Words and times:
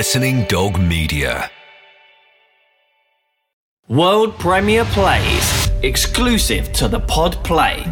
Listening 0.00 0.44
Dog 0.44 0.80
Media. 0.80 1.50
World 3.86 4.38
Premiere 4.38 4.86
Plays, 4.86 5.68
exclusive 5.82 6.72
to 6.72 6.88
the 6.88 7.00
Pod 7.00 7.36
Play. 7.44 7.84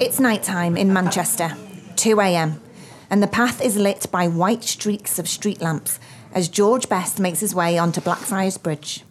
It's 0.00 0.18
nighttime 0.18 0.78
in 0.78 0.90
Manchester, 0.90 1.54
2 1.96 2.18
a.m., 2.18 2.58
and 3.10 3.22
the 3.22 3.26
path 3.26 3.60
is 3.60 3.76
lit 3.76 4.06
by 4.10 4.26
white 4.26 4.64
streaks 4.64 5.18
of 5.18 5.28
street 5.28 5.60
lamps 5.60 6.00
as 6.32 6.48
George 6.48 6.88
Best 6.88 7.20
makes 7.20 7.40
his 7.40 7.54
way 7.54 7.76
onto 7.76 8.00
Blackfriars 8.00 8.56
Bridge. 8.56 9.04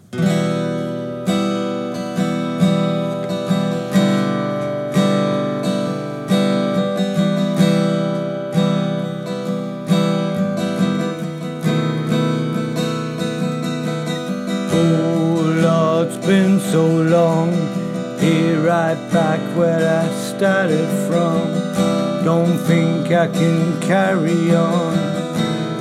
So 16.72 16.86
long. 16.86 17.52
Here 18.20 18.60
right 18.62 19.00
back 19.12 19.40
where 19.58 19.84
I 20.02 20.08
started 20.14 20.88
from. 21.08 21.42
Don't 22.24 22.58
think 22.58 23.12
I 23.12 23.28
can 23.28 23.80
carry 23.82 24.54
on. 24.54 24.94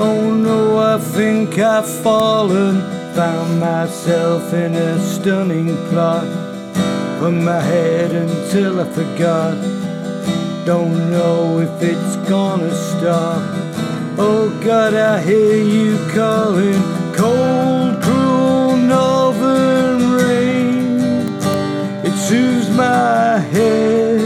Oh 0.00 0.32
no, 0.32 0.78
I 0.78 0.98
think 0.98 1.58
I've 1.58 1.88
fallen. 2.02 2.80
Found 3.14 3.60
myself 3.60 4.54
in 4.54 4.74
a 4.76 4.98
stunning 5.00 5.76
plot. 5.88 6.26
Put 7.18 7.32
my 7.32 7.60
head 7.60 8.12
until 8.12 8.80
I 8.80 8.84
forgot. 8.84 9.56
Don't 10.64 11.10
know 11.10 11.58
if 11.58 11.82
it's 11.82 12.16
gonna 12.28 12.72
stop. 12.72 13.42
Oh 14.16 14.48
God, 14.64 14.94
I 14.94 15.20
hear 15.20 15.56
you 15.56 15.98
calling. 16.14 16.80
Cold, 17.14 17.77
my 22.78 23.38
head. 23.38 24.20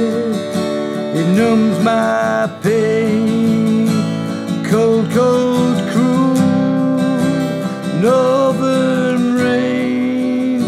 It 1.16 1.26
numbs 1.34 1.82
my 1.82 2.46
pain. 2.62 3.88
Cold, 4.68 5.10
cold, 5.10 5.78
cruel 5.90 6.34
northern 8.02 9.34
rain. 9.36 10.62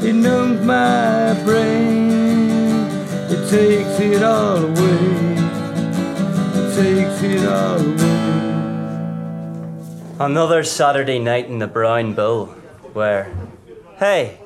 It 0.00 0.14
numbs 0.14 0.64
my 0.64 1.34
brain. 1.44 2.86
It 3.34 3.50
takes 3.50 3.98
it 3.98 4.22
all 4.22 4.58
away. 4.58 5.34
It 6.60 6.68
takes 6.76 7.22
it 7.22 7.44
all 7.48 7.80
away. 7.80 8.14
Another 10.20 10.62
Saturday 10.62 11.18
night 11.18 11.46
in 11.48 11.58
the 11.58 11.66
Brown 11.66 12.14
Bull, 12.14 12.46
where, 12.92 13.32
hey, 13.96 14.38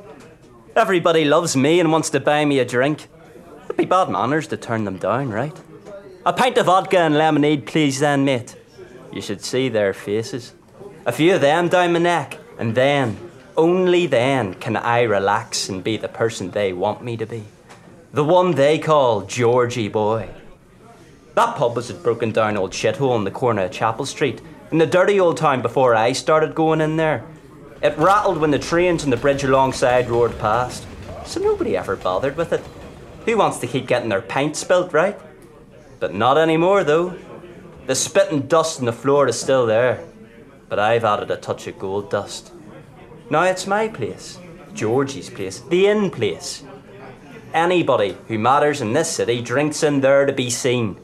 everybody 0.79 1.25
loves 1.25 1.57
me 1.57 1.81
and 1.81 1.91
wants 1.91 2.11
to 2.11 2.21
buy 2.21 2.45
me 2.45 2.59
a 2.61 2.65
drink. 2.65 3.09
It'd 3.65 3.77
be 3.77 3.85
bad 3.85 4.09
manners 4.09 4.47
to 4.49 4.57
turn 4.57 4.85
them 4.85 4.97
down, 4.97 5.31
right? 5.31 5.57
A 6.25 6.33
pint 6.33 6.59
of 6.59 6.67
vodka 6.67 6.99
and 6.99 7.17
lemonade, 7.17 7.67
please, 7.67 8.01
then, 8.01 8.25
mate. 8.25 8.57
You 9.13 9.21
should 9.21 9.43
see 9.43 9.69
their 9.69 9.93
faces. 9.93 10.55
A 11.07 11.13
few 11.13 11.35
of 11.35 11.41
them 11.41 11.69
down 11.69 11.93
my 11.93 11.99
neck, 11.99 12.39
and 12.59 12.75
then, 12.75 13.19
only 13.57 14.07
then, 14.07 14.55
can 14.55 14.77
I 14.77 15.03
relax 15.03 15.69
and 15.69 15.83
be 15.83 15.97
the 15.97 16.09
person 16.09 16.51
they 16.51 16.73
want 16.73 17.03
me 17.03 17.17
to 17.17 17.27
be. 17.27 17.45
The 18.13 18.25
one 18.25 18.53
they 18.53 18.79
call 18.79 19.23
Georgie 19.23 19.89
Boy. 19.89 20.29
That 21.35 21.57
pub 21.57 21.77
was 21.77 21.91
a 21.91 21.95
broken 21.95 22.33
down 22.33 22.57
old 22.57 22.73
shithole 22.73 23.17
in 23.17 23.25
the 23.25 23.31
corner 23.31 23.63
of 23.63 23.73
Chapel 23.73 24.07
Street, 24.07 24.41
in 24.71 24.79
the 24.79 24.87
dirty 24.87 25.19
old 25.19 25.37
town 25.37 25.63
before 25.63 25.95
I 25.95 26.13
started 26.13 26.55
going 26.55 26.81
in 26.81 26.97
there. 26.97 27.25
It 27.81 27.97
rattled 27.97 28.39
when 28.39 28.51
the 28.51 28.59
trains 28.59 29.05
and 29.05 29.13
the 29.13 29.17
bridge 29.17 29.45
alongside 29.45 30.11
roared 30.11 30.39
past, 30.39 30.87
so 31.25 31.41
nobody 31.41 31.77
ever 31.77 31.95
bothered 31.97 32.37
with 32.37 32.53
it. 32.53 32.65
Who 33.25 33.37
wants 33.37 33.59
to 33.59 33.67
keep 33.67 33.87
getting 33.87 34.09
their 34.09 34.23
pints 34.23 34.61
spilt, 34.61 34.93
right? 34.93 35.19
But 36.01 36.15
not 36.15 36.39
anymore, 36.39 36.83
though. 36.83 37.17
The 37.87 37.95
spit 37.95 38.33
and 38.33 38.49
dust 38.49 38.81
on 38.81 38.87
the 38.87 38.93
floor 38.93 39.29
is 39.29 39.41
still 39.41 39.65
there, 39.65 40.05
but 40.69 40.79
I've 40.79 41.05
added 41.05 41.31
a 41.31 41.37
touch 41.37 41.67
of 41.67 41.79
gold 41.79 42.11
dust. 42.11 42.53
Now 43.31 43.43
it's 43.43 43.67
my 43.67 43.89
place, 43.89 44.39
Georgie's 44.75 45.31
place, 45.31 45.61
the 45.61 45.87
inn 45.87 46.11
place. 46.11 46.65
Anybody 47.55 48.17
who 48.27 48.39
matters 48.39 48.81
in 48.81 48.93
this 48.93 49.11
city 49.11 49.41
drinks 49.41 49.83
in 49.83 50.01
there 50.01 50.27
to 50.27 50.33
be 50.33 50.51
seen. 50.51 50.99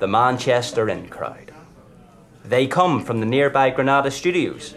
The 0.00 0.06
Manchester 0.06 0.88
Inn 0.88 1.08
crowd. 1.08 1.52
They 2.44 2.66
come 2.66 3.04
from 3.04 3.20
the 3.20 3.26
nearby 3.26 3.70
Granada 3.70 4.10
studios, 4.10 4.74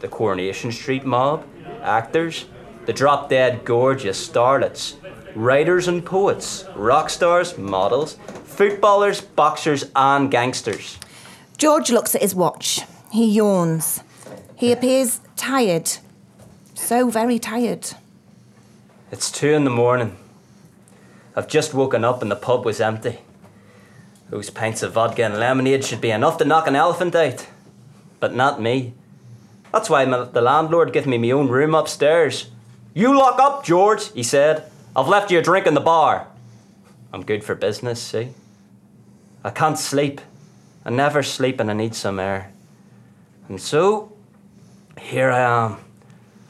the 0.00 0.08
Coronation 0.08 0.72
Street 0.72 1.04
mob, 1.04 1.44
actors, 1.82 2.46
the 2.86 2.92
drop 2.92 3.28
dead 3.28 3.64
gorgeous 3.64 4.28
starlets, 4.28 4.94
writers 5.34 5.88
and 5.88 6.04
poets, 6.04 6.64
rock 6.74 7.10
stars, 7.10 7.58
models, 7.58 8.16
footballers, 8.44 9.20
boxers, 9.20 9.84
and 9.94 10.30
gangsters. 10.30 10.98
George 11.56 11.90
looks 11.90 12.14
at 12.14 12.22
his 12.22 12.34
watch. 12.34 12.80
He 13.12 13.30
yawns. 13.30 14.02
He 14.56 14.72
appears 14.72 15.20
tired. 15.36 15.90
So 16.74 17.10
very 17.10 17.38
tired. 17.38 17.90
It's 19.10 19.30
two 19.30 19.50
in 19.50 19.64
the 19.64 19.70
morning. 19.70 20.16
I've 21.34 21.48
just 21.48 21.74
woken 21.74 22.04
up 22.04 22.22
and 22.22 22.30
the 22.30 22.36
pub 22.36 22.64
was 22.64 22.80
empty. 22.80 23.18
Those 24.30 24.50
pints 24.50 24.82
of 24.82 24.92
vodka 24.92 25.24
and 25.24 25.38
lemonade 25.38 25.84
should 25.84 26.00
be 26.00 26.10
enough 26.10 26.36
to 26.38 26.44
knock 26.44 26.66
an 26.66 26.76
elephant 26.76 27.14
out. 27.14 27.46
But 28.20 28.34
not 28.34 28.60
me. 28.60 28.94
That's 29.72 29.90
why 29.90 30.04
my, 30.04 30.24
the 30.24 30.40
landlord 30.40 30.92
gave 30.92 31.06
me 31.06 31.18
my 31.18 31.30
own 31.30 31.48
room 31.48 31.74
upstairs. 31.74 32.50
You 32.94 33.16
lock 33.16 33.38
up, 33.38 33.64
George, 33.64 34.12
he 34.12 34.22
said. 34.22 34.70
I've 34.96 35.08
left 35.08 35.30
you 35.30 35.38
a 35.38 35.42
drink 35.42 35.66
in 35.66 35.74
the 35.74 35.80
bar. 35.80 36.26
I'm 37.12 37.24
good 37.24 37.44
for 37.44 37.54
business, 37.54 38.02
see? 38.02 38.28
I 39.44 39.50
can't 39.50 39.78
sleep. 39.78 40.20
I 40.84 40.90
never 40.90 41.22
sleep 41.22 41.60
and 41.60 41.70
I 41.70 41.74
need 41.74 41.94
some 41.94 42.18
air. 42.18 42.52
And 43.48 43.60
so, 43.60 44.12
here 45.00 45.30
I 45.30 45.40
am, 45.40 45.76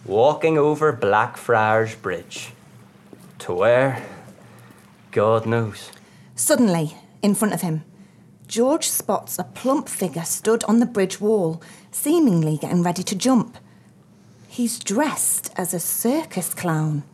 walking 0.05 0.59
over 0.59 0.93
Blackfriars 0.93 1.95
Bridge. 1.95 2.53
To 3.41 3.55
where? 3.55 4.05
God 5.11 5.47
knows. 5.47 5.91
Suddenly, 6.35 6.97
in 7.23 7.35
front 7.35 7.55
of 7.55 7.63
him, 7.63 7.85
George 8.47 8.89
spots 8.89 9.39
a 9.39 9.45
plump 9.45 9.89
figure 9.89 10.25
stood 10.25 10.65
on 10.65 10.79
the 10.79 10.87
bridge 10.87 11.21
wall, 11.21 11.63
seemingly 11.91 12.57
getting 12.57 12.83
ready 12.83 13.03
to 13.03 13.17
jump. 13.17 13.57
He's 14.49 14.79
dressed 14.79 15.53
as 15.57 15.73
a 15.73 15.81
circus 15.81 16.55
clown. 16.55 17.05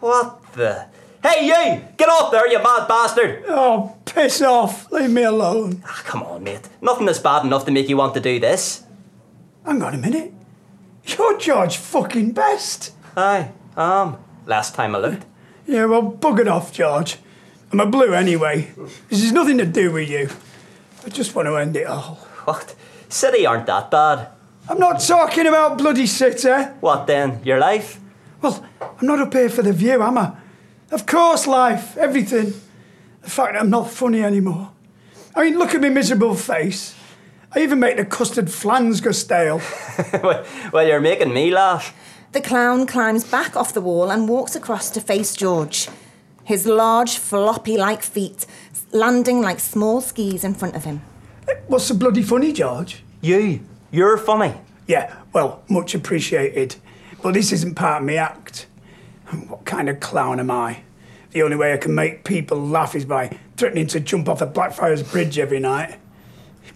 What 0.00 0.52
the? 0.54 0.86
Hey, 1.22 1.46
you! 1.46 1.84
Get 1.98 2.08
off 2.08 2.32
there, 2.32 2.50
you 2.50 2.62
mad 2.62 2.88
bastard! 2.88 3.44
Oh, 3.48 3.96
piss 4.06 4.40
off. 4.40 4.90
Leave 4.90 5.10
me 5.10 5.22
alone. 5.22 5.82
Ah, 5.84 6.02
come 6.04 6.22
on, 6.22 6.44
mate. 6.44 6.68
Nothing 6.80 7.08
is 7.08 7.18
bad 7.18 7.44
enough 7.44 7.66
to 7.66 7.70
make 7.70 7.88
you 7.90 7.98
want 7.98 8.14
to 8.14 8.20
do 8.20 8.40
this. 8.40 8.84
Hang 9.66 9.82
on 9.82 9.94
a 9.94 9.98
minute. 9.98 10.32
You're 11.04 11.38
George 11.38 11.76
fucking 11.76 12.32
Best. 12.32 12.94
Aye, 13.16 13.50
um, 13.76 14.16
last 14.46 14.74
time 14.74 14.94
I 14.94 14.98
looked. 14.98 15.26
Yeah, 15.66 15.84
well, 15.84 16.02
bug 16.02 16.40
it 16.40 16.48
off, 16.48 16.72
George. 16.72 17.18
I'm 17.72 17.80
a 17.80 17.86
blue 17.86 18.14
anyway. 18.14 18.72
This 19.08 19.22
has 19.22 19.32
nothing 19.32 19.58
to 19.58 19.66
do 19.66 19.92
with 19.92 20.08
you. 20.08 20.30
I 21.04 21.08
just 21.10 21.34
want 21.34 21.46
to 21.46 21.56
end 21.56 21.76
it 21.76 21.86
all. 21.86 22.14
What? 22.44 22.74
City 23.10 23.44
aren't 23.44 23.66
that 23.66 23.90
bad. 23.90 24.28
I'm 24.68 24.78
not 24.78 25.00
talking 25.00 25.46
about 25.46 25.78
bloody 25.78 26.06
city. 26.06 26.48
What 26.80 27.06
then? 27.06 27.40
Your 27.44 27.58
life? 27.58 28.00
Well, 28.40 28.64
I'm 28.80 29.06
not 29.06 29.18
up 29.18 29.34
here 29.34 29.48
for 29.48 29.62
the 29.62 29.72
view, 29.72 30.02
am 30.02 30.16
I? 30.16 30.32
Of 30.90 31.06
course, 31.06 31.46
life, 31.46 31.96
everything. 31.96 32.54
The 33.22 33.30
fact 33.30 33.54
that 33.54 33.62
I'm 33.62 33.70
not 33.70 33.90
funny 33.90 34.22
anymore. 34.22 34.70
I 35.34 35.44
mean, 35.44 35.58
look 35.58 35.74
at 35.74 35.80
my 35.80 35.88
miserable 35.88 36.34
face. 36.34 36.94
I 37.52 37.60
even 37.60 37.80
make 37.80 37.96
the 37.96 38.04
custard 38.04 38.50
flans 38.50 39.00
go 39.00 39.10
stale. 39.10 39.60
well, 40.72 40.86
you're 40.86 41.00
making 41.00 41.34
me 41.34 41.50
laugh. 41.50 41.94
The 42.32 42.40
clown 42.40 42.86
climbs 42.86 43.24
back 43.24 43.56
off 43.56 43.74
the 43.74 43.80
wall 43.80 44.10
and 44.10 44.28
walks 44.28 44.54
across 44.54 44.88
to 44.90 45.00
face 45.00 45.34
George. 45.34 45.88
His 46.44 46.64
large, 46.64 47.18
floppy 47.18 47.76
like 47.76 48.02
feet 48.02 48.46
landing 48.92 49.40
like 49.40 49.60
small 49.60 50.00
skis 50.00 50.44
in 50.44 50.54
front 50.54 50.76
of 50.76 50.84
him. 50.84 51.02
What's 51.66 51.84
so 51.84 51.94
bloody 51.94 52.22
funny, 52.22 52.52
George? 52.52 53.02
You. 53.20 53.60
You're 53.90 54.18
funny. 54.18 54.54
Yeah, 54.86 55.14
well, 55.32 55.62
much 55.68 55.94
appreciated. 55.94 56.76
But 57.22 57.34
this 57.34 57.52
isn't 57.52 57.74
part 57.74 58.02
of 58.02 58.06
my 58.06 58.14
act. 58.14 58.66
What 59.48 59.64
kind 59.64 59.88
of 59.88 60.00
clown 60.00 60.40
am 60.40 60.50
I? 60.50 60.82
The 61.30 61.42
only 61.42 61.56
way 61.56 61.72
I 61.72 61.76
can 61.76 61.94
make 61.94 62.24
people 62.24 62.58
laugh 62.58 62.96
is 62.96 63.04
by 63.04 63.38
threatening 63.56 63.86
to 63.88 64.00
jump 64.00 64.28
off 64.28 64.40
the 64.40 64.46
Blackfriars 64.46 65.02
Bridge 65.02 65.38
every 65.38 65.60
night. 65.60 65.96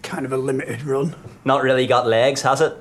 Kind 0.01 0.25
of 0.25 0.31
a 0.31 0.37
limited 0.37 0.83
run. 0.83 1.15
Not 1.43 1.63
really 1.63 1.87
got 1.87 2.07
legs, 2.07 2.43
has 2.43 2.61
it? 2.61 2.77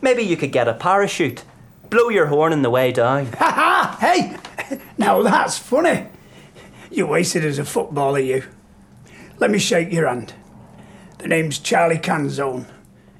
Maybe 0.00 0.22
you 0.22 0.36
could 0.36 0.50
get 0.50 0.66
a 0.66 0.74
parachute. 0.74 1.44
Blow 1.90 2.08
your 2.08 2.26
horn 2.26 2.52
on 2.52 2.62
the 2.62 2.70
way 2.70 2.90
down. 2.90 3.26
Ha 3.26 3.50
ha! 3.50 3.96
Hey! 4.00 4.36
Now 4.98 5.22
that's 5.22 5.58
funny. 5.58 6.06
You're 6.90 7.06
wasted 7.06 7.44
as 7.44 7.58
a 7.58 7.64
footballer, 7.64 8.18
you. 8.18 8.44
let 9.38 9.50
me 9.50 9.58
shake 9.58 9.92
your 9.92 10.08
hand. 10.08 10.32
The 11.24 11.30
name's 11.30 11.58
Charlie 11.58 11.96
Canzone, 11.96 12.66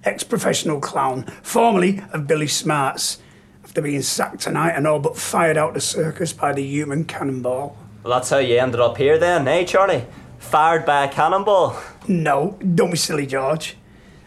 ex 0.05 0.25
professional 0.25 0.79
clown, 0.79 1.23
formerly 1.43 2.03
of 2.13 2.27
Billy 2.27 2.47
Smarts, 2.49 3.17
after 3.65 3.81
being 3.81 4.03
sacked 4.03 4.43
tonight 4.43 4.73
and 4.73 4.87
all 4.87 4.99
but 4.99 5.17
fired 5.17 5.57
out 5.57 5.73
the 5.73 5.81
circus 5.81 6.31
by 6.31 6.53
the 6.53 6.63
human 6.63 7.07
cannonball. 7.07 7.79
Well, 8.03 8.13
that's 8.13 8.29
how 8.29 8.37
you 8.37 8.59
ended 8.59 8.79
up 8.79 8.99
here 8.99 9.17
then, 9.17 9.49
eh, 9.49 9.65
Charlie? 9.65 10.05
Fired 10.37 10.85
by 10.85 11.07
a 11.07 11.11
cannonball. 11.11 11.81
No, 12.07 12.59
don't 12.75 12.91
be 12.91 12.99
silly, 12.99 13.25
George. 13.25 13.79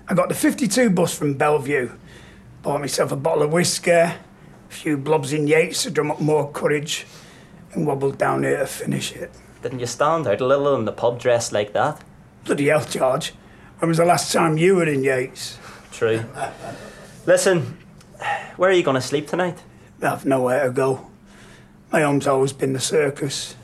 I 0.08 0.16
got 0.16 0.30
the 0.30 0.34
52 0.34 0.90
bus 0.90 1.16
from 1.16 1.36
Belle 1.36 1.60
Vue, 1.60 1.92
bought 2.64 2.82
myself 2.82 3.12
a 3.12 3.16
bottle 3.16 3.44
of 3.44 3.54
whiskey, 3.54 3.92
a 3.92 4.18
few 4.70 4.98
blobs 4.98 5.34
in 5.34 5.46
Yates 5.46 5.84
to 5.84 5.92
drum 5.92 6.10
up 6.10 6.20
more 6.20 6.52
courage, 6.52 7.06
and 7.74 7.86
wobbled 7.86 8.18
down 8.18 8.42
here 8.42 8.58
to 8.58 8.66
finish 8.66 9.12
it. 9.12 9.32
Didn't 9.62 9.82
you 9.82 9.86
stand 9.86 10.26
out 10.26 10.42
a 10.42 10.48
little 10.48 10.74
in 10.74 10.86
the 10.86 10.92
pub 10.92 11.20
dressed 11.20 11.54
like 11.54 11.74
that? 11.74 12.02
Bloody 12.44 12.70
hell, 12.70 12.84
George. 12.84 13.34
When 13.80 13.90
was 13.90 13.98
the 14.00 14.06
last 14.06 14.34
time 14.34 14.58
you 14.58 14.76
were 14.76 14.88
in 14.88 15.04
Yates? 15.04 15.60
True. 15.92 16.26
Listen, 17.28 17.78
where 18.56 18.72
are 18.72 18.74
you 18.74 18.82
going 18.82 18.96
to 18.96 19.02
sleep 19.02 19.28
tonight? 19.28 19.62
I've 20.02 20.26
nowhere 20.26 20.66
to 20.66 20.72
go. 20.72 21.08
My 21.92 22.02
home's 22.02 22.26
always 22.26 22.54
been 22.54 22.74
the 22.74 22.80
circus. 22.80 23.56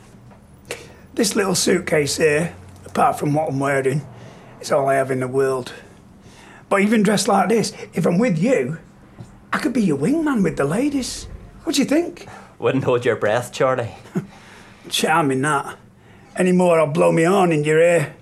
This 1.15 1.35
little 1.35 1.55
suitcase 1.55 2.17
here, 2.17 2.55
apart 2.85 3.17
from 3.17 3.33
what 3.33 3.49
I'm 3.49 3.59
wearing, 3.59 4.01
is 4.61 4.71
all 4.71 4.87
I 4.87 4.95
have 4.95 5.09
in 5.09 5.19
the 5.19 5.27
world. 5.27 5.73
But 6.69 6.81
even 6.81 7.01
dressed 7.01 7.27
like 7.27 7.49
this, 7.49 7.73
if 7.93 8.05
I'm 8.05 8.19
with 8.19 8.37
you, 8.37 8.77
I 9.51 9.57
could 9.57 9.73
be 9.73 9.81
your 9.83 9.97
wingman 9.97 10.43
with 10.43 10.57
the 10.57 10.63
ladies. 10.63 11.25
What 11.63 11.75
do 11.75 11.81
you 11.81 11.87
think? 11.87 12.27
Wouldn't 12.59 12.83
hold 12.83 13.03
your 13.03 13.15
breath, 13.15 13.51
Charlie. 13.51 13.95
Charming 14.89 15.41
that. 15.41 15.77
Any 16.35 16.51
more, 16.51 16.79
I'll 16.79 16.87
blow 16.87 17.11
me 17.11 17.25
on 17.25 17.51
in 17.51 17.63
your 17.63 17.79
ear. 17.79 18.15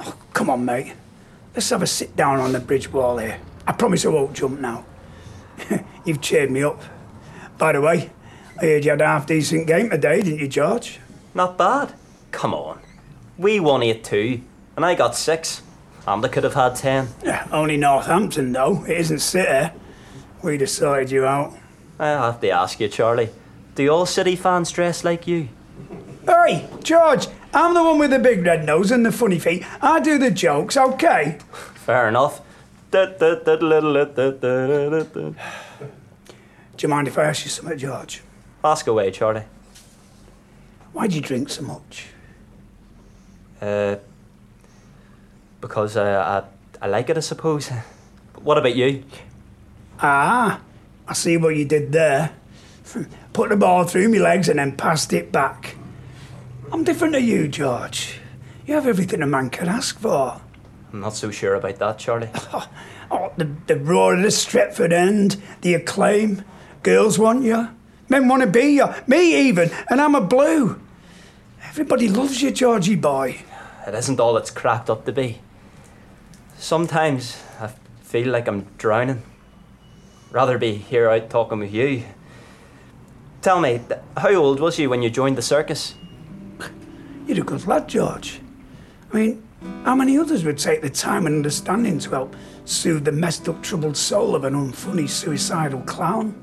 Oh, 0.00 0.16
come 0.32 0.50
on, 0.50 0.64
mate. 0.64 0.94
Let's 1.54 1.68
have 1.70 1.82
a 1.82 1.86
sit 1.86 2.16
down 2.16 2.40
on 2.40 2.52
the 2.52 2.60
bridge 2.60 2.90
wall 2.90 3.18
here. 3.18 3.38
I 3.66 3.72
promise 3.72 4.06
I 4.06 4.08
won't 4.08 4.32
jump 4.32 4.58
now. 4.58 4.86
You've 6.04 6.20
cheered 6.20 6.50
me 6.50 6.62
up. 6.62 6.80
By 7.58 7.72
the 7.72 7.80
way, 7.80 8.10
I 8.60 8.64
heard 8.64 8.84
you 8.84 8.90
had 8.90 9.00
a 9.02 9.06
half 9.06 9.26
decent 9.26 9.66
game 9.66 9.90
today, 9.90 10.22
didn't 10.22 10.38
you, 10.38 10.48
George? 10.48 10.98
Not 11.34 11.58
bad. 11.58 11.94
Come 12.30 12.54
on. 12.54 12.80
We 13.36 13.60
won 13.60 13.82
8 13.82 14.02
2, 14.02 14.40
and 14.76 14.84
I 14.84 14.94
got 14.94 15.14
6. 15.14 15.62
Amda 16.06 16.28
could 16.30 16.44
have 16.44 16.54
had 16.54 16.74
10. 16.74 17.08
Yeah, 17.22 17.46
only 17.52 17.76
Northampton, 17.76 18.52
though. 18.52 18.84
It 18.84 18.96
isn't 18.98 19.20
City. 19.20 19.72
We 20.42 20.56
decided 20.56 21.10
you 21.10 21.26
out. 21.26 21.54
I 21.98 22.08
have 22.08 22.40
to 22.40 22.50
ask 22.50 22.80
you, 22.80 22.88
Charlie. 22.88 23.30
Do 23.74 23.88
all 23.90 24.06
City 24.06 24.36
fans 24.36 24.70
dress 24.70 25.04
like 25.04 25.26
you? 25.26 25.48
Hey, 26.26 26.68
George, 26.82 27.28
I'm 27.54 27.74
the 27.74 27.82
one 27.82 27.98
with 27.98 28.10
the 28.10 28.18
big 28.18 28.44
red 28.46 28.64
nose 28.64 28.90
and 28.90 29.04
the 29.04 29.12
funny 29.12 29.38
feet. 29.38 29.64
I 29.82 30.00
do 30.00 30.16
the 30.18 30.30
jokes, 30.30 30.76
okay? 30.76 31.38
Fair 31.74 32.08
enough. 32.08 32.40
Do 32.90 32.98
you 36.78 36.88
mind 36.88 37.08
if 37.08 37.18
I 37.18 37.24
ask 37.24 37.44
you 37.44 37.50
something, 37.50 37.78
George? 37.78 38.22
Ask 38.64 38.86
away, 38.86 39.10
Charlie. 39.10 39.44
Why 40.92 41.06
do 41.06 41.14
you 41.14 41.20
drink 41.20 41.50
so 41.50 41.62
much? 41.62 42.06
Uh, 43.60 43.96
because 45.60 45.96
uh, 45.96 46.44
I, 46.80 46.84
I 46.84 46.88
like 46.88 47.10
it, 47.10 47.16
I 47.16 47.20
suppose. 47.20 47.70
What 48.42 48.58
about 48.58 48.74
you? 48.74 49.04
Ah, 50.00 50.60
I 51.06 51.12
see 51.12 51.36
what 51.36 51.54
you 51.54 51.64
did 51.64 51.92
there. 51.92 52.32
Put 53.32 53.50
the 53.50 53.56
ball 53.56 53.84
through 53.84 54.08
my 54.08 54.18
legs 54.18 54.48
and 54.48 54.58
then 54.58 54.76
passed 54.76 55.12
it 55.12 55.30
back. 55.30 55.76
I'm 56.72 56.84
different 56.84 57.12
to 57.12 57.20
you, 57.20 57.48
George. 57.48 58.18
You 58.66 58.74
have 58.74 58.86
everything 58.86 59.20
a 59.20 59.26
man 59.26 59.50
can 59.50 59.68
ask 59.68 59.98
for. 59.98 60.40
I'm 60.90 61.00
not 61.00 61.14
so 61.14 61.30
sure 61.30 61.54
about 61.54 61.76
that, 61.76 61.98
Charlie. 61.98 62.30
Oh, 63.14 63.30
the, 63.36 63.44
the 63.66 63.76
roar 63.76 64.14
of 64.14 64.22
the 64.22 64.28
Stretford 64.28 64.90
end, 64.90 65.36
the 65.60 65.74
acclaim. 65.74 66.46
Girls 66.82 67.18
want 67.18 67.42
you. 67.42 67.68
Men 68.08 68.26
want 68.26 68.40
to 68.40 68.48
be 68.48 68.76
you. 68.76 68.86
Me 69.06 69.48
even. 69.48 69.70
And 69.90 70.00
I'm 70.00 70.14
a 70.14 70.20
blue. 70.22 70.80
Everybody 71.64 72.08
loves 72.08 72.40
you, 72.40 72.50
Georgie 72.50 72.96
boy. 72.96 73.42
It 73.86 73.92
isn't 73.92 74.18
all 74.18 74.38
it's 74.38 74.50
cracked 74.50 74.88
up 74.88 75.04
to 75.04 75.12
be. 75.12 75.40
Sometimes 76.56 77.42
I 77.60 77.72
feel 78.00 78.28
like 78.28 78.48
I'm 78.48 78.66
drowning. 78.78 79.22
Rather 80.30 80.56
be 80.56 80.76
here 80.76 81.10
out 81.10 81.28
talking 81.28 81.58
with 81.58 81.74
you. 81.74 82.04
Tell 83.42 83.60
me, 83.60 83.82
how 84.16 84.32
old 84.32 84.58
was 84.58 84.78
you 84.78 84.88
when 84.88 85.02
you 85.02 85.10
joined 85.10 85.36
the 85.36 85.42
circus? 85.42 85.96
You're 87.26 87.40
a 87.40 87.44
good 87.44 87.66
lad, 87.66 87.88
George. 87.88 88.40
I 89.12 89.16
mean, 89.16 89.42
how 89.84 89.94
many 89.94 90.18
others 90.18 90.44
would 90.44 90.58
take 90.58 90.82
the 90.82 90.90
time 90.90 91.26
and 91.26 91.36
understanding 91.36 91.98
to 92.00 92.10
help 92.10 92.36
soothe 92.64 93.04
the 93.04 93.12
messed 93.12 93.48
up, 93.48 93.62
troubled 93.62 93.96
soul 93.96 94.34
of 94.34 94.44
an 94.44 94.54
unfunny, 94.54 95.08
suicidal 95.08 95.80
clown? 95.82 96.34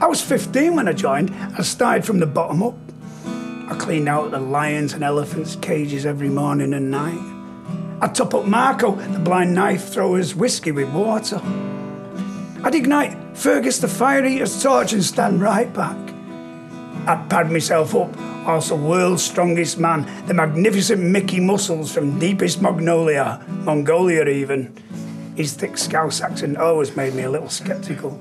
I 0.00 0.06
was 0.06 0.22
15 0.22 0.76
when 0.76 0.88
I 0.88 0.94
joined. 0.94 1.30
I 1.58 1.62
started 1.62 2.06
from 2.06 2.20
the 2.20 2.26
bottom 2.26 2.62
up. 2.62 2.74
I 3.70 3.76
cleaned 3.78 4.08
out 4.08 4.30
the 4.30 4.40
lions 4.40 4.94
and 4.94 5.04
elephants' 5.04 5.56
cages 5.56 6.06
every 6.06 6.30
morning 6.30 6.72
and 6.72 6.90
night. 6.90 7.20
I 8.00 8.08
top 8.08 8.34
up 8.34 8.46
Marco, 8.46 8.94
the 8.96 9.18
blind 9.18 9.54
knife 9.54 9.90
thrower's 9.90 10.34
whiskey 10.34 10.72
with 10.72 10.88
water. 10.88 11.40
I'd 12.64 12.74
ignite 12.74 13.36
Fergus 13.36 13.78
the 13.78 13.88
fire 13.88 14.24
eater's 14.24 14.62
torch 14.62 14.94
and 14.94 15.04
stand 15.04 15.42
right 15.42 15.70
back. 15.72 16.09
I'd 17.06 17.28
pad 17.30 17.50
myself 17.50 17.94
up, 17.94 18.16
also 18.46 18.76
world's 18.76 19.22
strongest 19.22 19.78
man, 19.78 20.06
the 20.26 20.34
magnificent 20.34 21.02
Mickey 21.02 21.40
Muscles 21.40 21.92
from 21.92 22.18
deepest 22.18 22.60
Magnolia, 22.60 23.44
Mongolia 23.48 24.26
even. 24.26 24.74
His 25.36 25.54
thick 25.54 25.78
Scouse 25.78 26.20
accent 26.20 26.58
always 26.58 26.96
made 26.96 27.14
me 27.14 27.22
a 27.22 27.30
little 27.30 27.48
sceptical. 27.48 28.20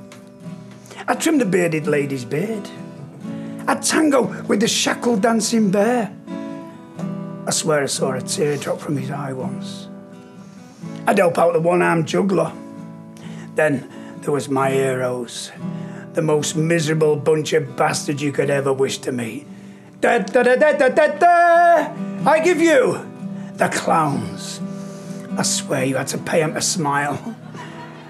I 1.08 1.16
trimmed 1.16 1.42
the 1.42 1.46
bearded 1.46 1.88
lady's 1.88 2.24
beard. 2.24 2.70
I'd 3.68 3.82
tango 3.82 4.44
with 4.44 4.62
the 4.62 4.68
shackled 4.68 5.22
dancing 5.22 5.72
bear. 5.72 6.16
I 7.46 7.52
swear 7.52 7.84
I 7.84 7.88
saw 7.88 8.14
a 8.14 8.22
tear 8.22 8.58
drop 8.58 8.80
from 8.80 8.96
his 8.96 9.12
eye 9.12 9.34
once. 9.34 9.88
I'd 11.06 11.18
help 11.18 11.38
out 11.38 11.54
the 11.54 11.60
one-armed 11.60 12.08
juggler. 12.08 12.54
Then 13.56 13.90
there 14.22 14.32
was 14.32 14.50
my 14.50 14.70
heroes, 14.70 15.52
the 16.14 16.22
most 16.22 16.56
miserable 16.56 17.16
bunch 17.16 17.54
of 17.54 17.76
bastards 17.76 18.22
you 18.22 18.32
could 18.32 18.50
ever 18.50 18.74
wish 18.74 18.98
to 19.00 19.12
meet. 19.12 19.46
Da 20.02 20.20
da 20.20 20.44
da 20.44 20.56
da 20.56 20.90
da 20.90 21.08
da! 21.08 21.94
I 22.26 22.40
give 22.44 22.60
you 22.60 23.06
the 23.54 23.70
clowns. 23.70 24.62
I 25.38 25.44
swear 25.44 25.86
you 25.86 25.98
had 25.98 26.08
to 26.08 26.18
pay 26.18 26.42
'em 26.42 26.54
to 26.54 26.62
smile. 26.62 27.36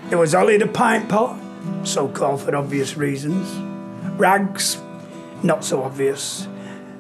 There 0.10 0.18
was 0.18 0.34
Ollie 0.34 0.58
the 0.58 0.68
pint 0.68 1.10
pot, 1.10 1.38
so 1.84 2.08
called 2.08 2.42
for 2.42 2.56
obvious 2.56 2.98
reasons. 2.98 3.48
Rags, 4.20 4.78
not 5.44 5.64
so 5.64 5.84
obvious. 5.84 6.48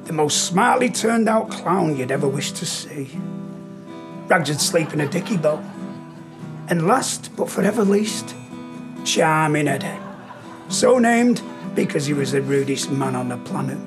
The 0.06 0.13
most 0.13 0.46
smartly 0.46 0.89
turned 0.89 1.29
out 1.29 1.50
clown 1.50 1.96
you'd 1.96 2.12
ever 2.12 2.27
wish 2.27 2.51
to 2.53 2.65
see. 2.65 3.10
Rags 4.27 4.50
would 4.50 4.62
sleep 4.62 4.94
in 4.94 5.01
a 5.01 5.08
dicky 5.08 5.38
boat. 5.38 5.62
And 6.68 6.88
last, 6.88 7.36
but 7.36 7.50
forever 7.50 7.84
least, 7.84 8.36
Charming 9.03 9.68
Eddie. 9.68 10.09
So 10.70 11.00
named 11.00 11.42
because 11.76 12.06
he 12.06 12.14
was 12.14 12.32
the 12.32 12.42
rudest 12.42 12.92
man 12.92 13.16
on 13.16 13.30
the 13.30 13.38
planet. 13.38 13.78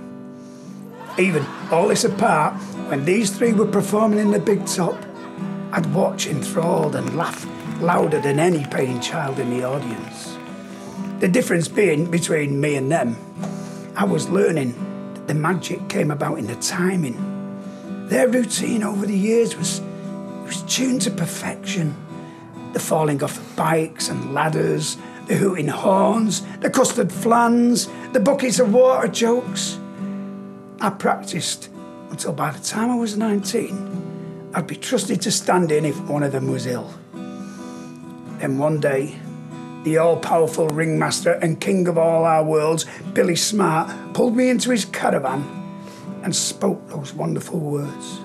Even 1.18 1.46
all 1.70 1.88
this 1.88 2.04
apart, 2.04 2.54
when 2.88 3.04
these 3.04 3.30
three 3.30 3.52
were 3.52 3.66
performing 3.66 4.18
in 4.18 4.30
the 4.32 4.40
big 4.40 4.66
top, 4.66 4.96
I'd 5.70 5.94
watch 5.94 6.26
enthralled 6.26 6.96
and 6.96 7.16
laugh 7.16 7.46
louder 7.80 8.20
than 8.20 8.38
any 8.38 8.64
paying 8.66 9.00
child 9.00 9.38
in 9.38 9.50
the 9.50 9.64
audience. 9.64 10.36
The 11.20 11.28
difference 11.28 11.68
being 11.68 12.10
between 12.10 12.60
me 12.60 12.74
and 12.74 12.90
them, 12.90 13.16
I 13.96 14.04
was 14.04 14.28
learning 14.28 14.74
that 15.14 15.28
the 15.28 15.34
magic 15.34 15.88
came 15.88 16.10
about 16.10 16.38
in 16.38 16.46
the 16.46 16.56
timing. 16.56 17.16
Their 18.08 18.28
routine 18.28 18.82
over 18.82 19.06
the 19.06 19.16
years 19.16 19.56
was, 19.56 19.80
was 20.44 20.62
tuned 20.62 21.02
to 21.02 21.10
perfection. 21.10 21.94
The 22.72 22.80
falling 22.80 23.22
off 23.22 23.38
of 23.38 23.56
bikes 23.56 24.08
and 24.08 24.34
ladders, 24.34 24.96
the 25.26 25.36
hooting 25.36 25.68
horns, 25.68 26.42
the 26.60 26.70
custard 26.70 27.12
flans, 27.12 27.88
the 28.12 28.20
buckets 28.20 28.58
of 28.58 28.72
water 28.72 29.08
jokes. 29.08 29.78
I 30.80 30.90
practiced 30.90 31.70
until 32.10 32.32
by 32.32 32.50
the 32.50 32.62
time 32.62 32.90
I 32.90 32.96
was 32.96 33.16
19, 33.16 34.50
I'd 34.54 34.66
be 34.66 34.76
trusted 34.76 35.22
to 35.22 35.30
stand 35.30 35.72
in 35.72 35.84
if 35.84 35.98
one 36.02 36.22
of 36.22 36.32
them 36.32 36.50
was 36.50 36.66
ill. 36.66 36.92
Then 37.12 38.58
one 38.58 38.80
day, 38.80 39.18
the 39.84 39.98
all 39.98 40.16
powerful 40.16 40.68
ringmaster 40.68 41.32
and 41.32 41.60
king 41.60 41.88
of 41.88 41.96
all 41.96 42.24
our 42.24 42.44
worlds, 42.44 42.86
Billy 43.14 43.36
Smart, 43.36 44.14
pulled 44.14 44.36
me 44.36 44.50
into 44.50 44.70
his 44.70 44.84
caravan 44.84 45.44
and 46.22 46.34
spoke 46.34 46.88
those 46.88 47.12
wonderful 47.12 47.58
words 47.58 48.20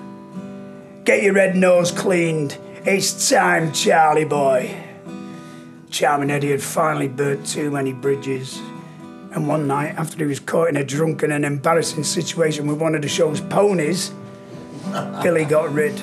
Get 1.04 1.22
your 1.22 1.32
red 1.32 1.56
nose 1.56 1.90
cleaned. 1.90 2.58
It's 2.84 3.30
time, 3.30 3.72
Charlie 3.72 4.26
boy. 4.26 4.87
Charming 5.98 6.30
Eddie 6.30 6.52
had 6.52 6.62
finally 6.62 7.08
burnt 7.08 7.44
too 7.44 7.72
many 7.72 7.92
bridges. 7.92 8.60
And 9.32 9.48
one 9.48 9.66
night, 9.66 9.96
after 9.96 10.18
he 10.18 10.26
was 10.26 10.38
caught 10.38 10.68
in 10.68 10.76
a 10.76 10.84
drunken 10.84 11.32
and 11.32 11.44
embarrassing 11.44 12.04
situation 12.04 12.68
with 12.68 12.80
one 12.80 12.94
of 12.94 13.02
the 13.02 13.08
show's 13.08 13.40
ponies, 13.40 14.12
Billy 15.24 15.44
got 15.44 15.72
rid. 15.72 16.00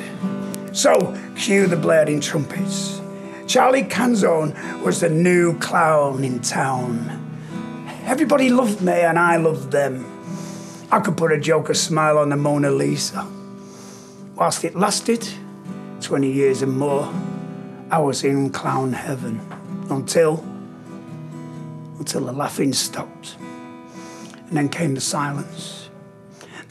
So, 0.74 1.18
cue 1.38 1.68
the 1.68 1.78
blaring 1.78 2.20
trumpets. 2.20 3.00
Charlie 3.48 3.84
Canzone 3.84 4.84
was 4.84 5.00
the 5.00 5.08
new 5.08 5.58
clown 5.60 6.26
in 6.26 6.42
town. 6.42 7.40
Everybody 8.04 8.50
loved 8.50 8.82
me 8.82 9.00
and 9.00 9.18
I 9.18 9.38
loved 9.38 9.72
them. 9.72 10.04
I 10.92 11.00
could 11.00 11.16
put 11.16 11.32
a 11.32 11.40
joker 11.40 11.74
smile 11.74 12.18
on 12.18 12.28
the 12.28 12.36
Mona 12.36 12.70
Lisa. 12.70 13.26
Whilst 14.36 14.66
it 14.66 14.76
lasted, 14.76 15.26
20 16.02 16.30
years 16.30 16.62
and 16.62 16.78
more, 16.78 17.14
I 17.90 18.00
was 18.00 18.26
in 18.26 18.50
clown 18.50 18.92
heaven 18.92 19.40
until 19.90 20.44
until 21.98 22.26
the 22.26 22.32
laughing 22.32 22.74
stopped. 22.74 23.38
And 24.48 24.58
then 24.58 24.70
came 24.70 24.96
the 24.96 25.02
silence. 25.02 25.90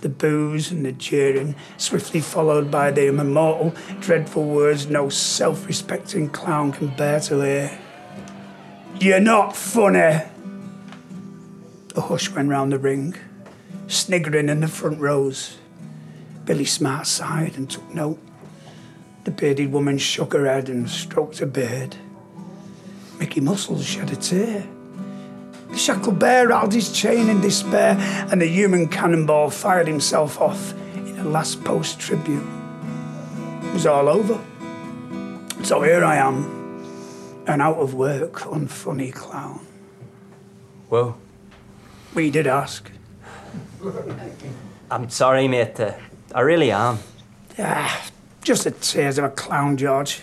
The 0.00 0.08
boos 0.08 0.70
and 0.70 0.84
the 0.84 0.92
jeering, 0.92 1.56
swiftly 1.78 2.20
followed 2.20 2.70
by 2.70 2.90
the 2.90 3.06
immortal, 3.06 3.74
dreadful 4.00 4.44
words 4.44 4.86
no 4.86 5.08
self 5.08 5.66
respecting 5.66 6.28
clown 6.28 6.72
can 6.72 6.94
bear 6.94 7.20
to 7.20 7.40
hear. 7.40 7.78
You're 9.00 9.20
not 9.20 9.56
funny. 9.56 10.20
A 11.96 12.00
hush 12.00 12.30
went 12.30 12.48
round 12.48 12.72
the 12.72 12.78
ring, 12.78 13.14
sniggering 13.86 14.48
in 14.48 14.60
the 14.60 14.68
front 14.68 15.00
rows. 15.00 15.56
Billy 16.44 16.64
Smart 16.64 17.06
sighed 17.06 17.56
and 17.56 17.70
took 17.70 17.88
note. 17.94 18.18
The 19.24 19.30
bearded 19.30 19.72
woman 19.72 19.96
shook 19.96 20.34
her 20.34 20.44
head 20.44 20.68
and 20.68 20.88
stroked 20.88 21.38
her 21.38 21.46
beard. 21.46 21.96
Mickey 23.18 23.40
Muscles 23.40 23.84
shed 23.84 24.10
a 24.10 24.16
tear. 24.16 24.66
The 25.70 25.76
shackled 25.76 26.18
bear 26.18 26.48
rattled 26.48 26.72
his 26.72 26.92
chain 26.92 27.28
in 27.28 27.40
despair, 27.40 27.96
and 28.30 28.40
the 28.40 28.46
human 28.46 28.88
cannonball 28.88 29.50
fired 29.50 29.86
himself 29.88 30.40
off 30.40 30.72
in 30.94 31.18
a 31.18 31.24
last 31.24 31.64
post 31.64 31.98
tribute. 31.98 32.46
It 33.62 33.72
was 33.72 33.86
all 33.86 34.08
over. 34.08 34.38
So 35.64 35.82
here 35.82 36.04
I 36.04 36.16
am, 36.16 37.42
an 37.46 37.60
out 37.60 37.78
of 37.78 37.94
work, 37.94 38.34
unfunny 38.40 39.12
clown. 39.12 39.66
Well, 40.90 41.16
We 42.14 42.30
did 42.30 42.46
ask. 42.46 42.90
I'm 44.90 45.08
sorry, 45.10 45.48
mate. 45.48 45.80
Uh, 45.80 45.94
I 46.34 46.40
really 46.42 46.70
am. 46.70 46.98
Ah, 47.58 48.06
just 48.42 48.64
the 48.64 48.70
tears 48.70 49.18
of 49.18 49.24
a 49.24 49.30
clown, 49.30 49.76
George. 49.76 50.20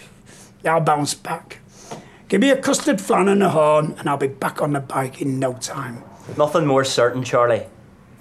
I'll 0.63 0.79
bounce 0.79 1.13
back. 1.13 1.60
Give 2.31 2.39
me 2.39 2.49
a 2.49 2.55
custard 2.55 3.01
flan 3.01 3.27
and 3.27 3.43
a 3.43 3.49
horn, 3.49 3.93
and 3.99 4.07
I'll 4.07 4.15
be 4.15 4.27
back 4.27 4.61
on 4.61 4.71
the 4.71 4.79
bike 4.79 5.21
in 5.21 5.37
no 5.37 5.51
time. 5.55 6.01
Nothing 6.37 6.65
more 6.65 6.85
certain, 6.85 7.25
Charlie. 7.25 7.65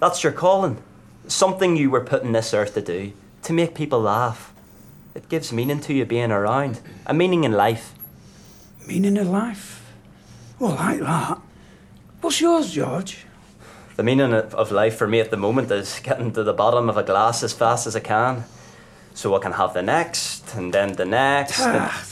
That's 0.01 0.25
your 0.25 0.33
calling. 0.33 0.83
Something 1.29 1.77
you 1.77 1.91
were 1.93 2.01
put 2.01 2.25
on 2.25 2.33
this 2.33 2.53
earth 2.53 2.75
to 2.75 2.83
do, 2.83 3.13
to 3.45 3.53
make 3.53 3.73
people 3.73 4.01
laugh. 4.01 4.53
It 5.15 5.29
gives 5.29 5.53
meaning 5.53 5.79
to 5.83 5.95
you 5.95 6.05
being 6.05 6.33
around, 6.33 6.81
a 7.07 7.15
meaning 7.15 7.45
in 7.45 7.53
life. 7.53 7.95
Meaning 8.85 9.17
in 9.17 9.31
life? 9.31 9.93
Well, 10.59 10.75
like 10.75 10.99
that. 10.99 11.41
What's 12.21 12.41
yours, 12.41 12.73
George? 12.73 13.27
The 13.95 14.03
meaning 14.03 14.35
of 14.35 14.73
life 14.73 14.97
for 14.97 15.07
me 15.07 15.21
at 15.21 15.31
the 15.31 15.37
moment 15.37 15.71
is 15.71 16.01
getting 16.03 16.33
to 16.33 16.43
the 16.43 16.53
bottom 16.53 16.89
of 16.89 16.97
a 16.97 17.05
glass 17.05 17.45
as 17.45 17.53
fast 17.53 17.87
as 17.87 17.95
I 17.95 18.01
can, 18.01 18.43
so 19.15 19.37
I 19.37 19.39
can 19.39 19.53
have 19.53 19.73
the 19.73 19.83
next, 19.83 20.53
and 20.57 20.75
then 20.75 20.95
the 20.95 21.05
next. 21.05 21.61
and- 21.61 21.79
Ah, 21.79 22.03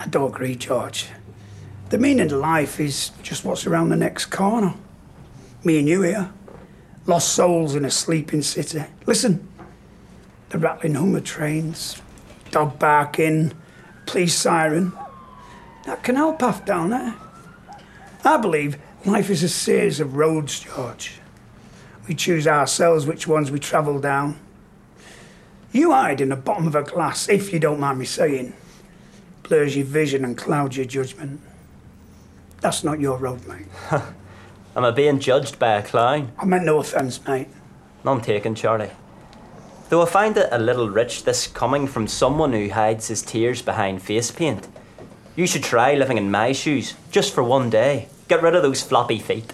I 0.00 0.06
don't 0.06 0.30
agree, 0.32 0.54
George. 0.54 1.08
The 1.90 1.98
meaning 1.98 2.30
of 2.30 2.38
life 2.38 2.78
is 2.78 3.10
just 3.22 3.44
what's 3.44 3.66
around 3.66 3.88
the 3.88 3.96
next 3.96 4.26
corner. 4.26 4.74
Me 5.64 5.78
and 5.78 5.88
you 5.88 6.02
here, 6.02 6.30
lost 7.06 7.32
souls 7.32 7.74
in 7.74 7.84
a 7.84 7.90
sleeping 7.90 8.42
city. 8.42 8.84
Listen, 9.06 9.48
the 10.50 10.58
rattling 10.58 10.94
hum 10.94 11.16
of 11.16 11.24
trains, 11.24 12.00
dog 12.50 12.78
barking, 12.78 13.52
police 14.06 14.36
siren. 14.36 14.92
That 15.86 16.04
canal 16.04 16.34
path 16.34 16.64
down 16.64 16.90
there. 16.90 17.14
I 18.24 18.36
believe 18.36 18.78
life 19.04 19.30
is 19.30 19.42
a 19.42 19.48
series 19.48 20.00
of 20.00 20.16
roads, 20.16 20.60
George. 20.60 21.20
We 22.06 22.14
choose 22.14 22.46
ourselves 22.46 23.06
which 23.06 23.26
ones 23.26 23.50
we 23.50 23.58
travel 23.58 23.98
down. 23.98 24.38
You 25.72 25.92
hide 25.92 26.20
in 26.20 26.28
the 26.28 26.36
bottom 26.36 26.66
of 26.66 26.74
a 26.74 26.82
glass, 26.82 27.28
if 27.28 27.52
you 27.52 27.58
don't 27.58 27.80
mind 27.80 27.98
me 27.98 28.04
saying 28.04 28.54
blurs 29.48 29.76
your 29.76 29.86
vision 29.86 30.24
and 30.24 30.36
clouds 30.36 30.76
your 30.76 30.86
judgment. 30.86 31.40
That's 32.60 32.84
not 32.84 33.00
your 33.00 33.18
road, 33.18 33.46
mate. 33.46 33.66
Am 34.76 34.84
I 34.84 34.90
being 34.90 35.18
judged 35.18 35.58
by 35.58 35.72
a 35.72 35.82
clown? 35.82 36.32
I 36.38 36.44
meant 36.44 36.64
no 36.64 36.78
offence, 36.78 37.24
mate. 37.26 37.48
None 38.04 38.20
taken, 38.20 38.54
Charlie. 38.54 38.90
Though 39.88 40.02
I 40.02 40.06
find 40.06 40.36
it 40.36 40.48
a 40.52 40.58
little 40.58 40.90
rich, 40.90 41.24
this 41.24 41.46
coming 41.46 41.86
from 41.86 42.06
someone 42.06 42.52
who 42.52 42.68
hides 42.68 43.08
his 43.08 43.22
tears 43.22 43.62
behind 43.62 44.02
face 44.02 44.30
paint. 44.30 44.68
You 45.34 45.46
should 45.46 45.64
try 45.64 45.94
living 45.94 46.18
in 46.18 46.30
my 46.30 46.52
shoes, 46.52 46.94
just 47.10 47.34
for 47.34 47.42
one 47.42 47.70
day. 47.70 48.08
Get 48.28 48.42
rid 48.42 48.54
of 48.54 48.62
those 48.62 48.82
floppy 48.82 49.18
feet. 49.18 49.52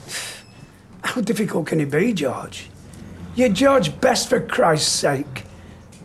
How 1.04 1.20
difficult 1.20 1.66
can 1.66 1.80
it 1.80 1.90
be, 1.90 2.12
George? 2.12 2.68
You're 3.36 3.50
George 3.50 4.00
Best 4.00 4.28
for 4.28 4.40
Christ's 4.40 4.90
sake. 4.90 5.44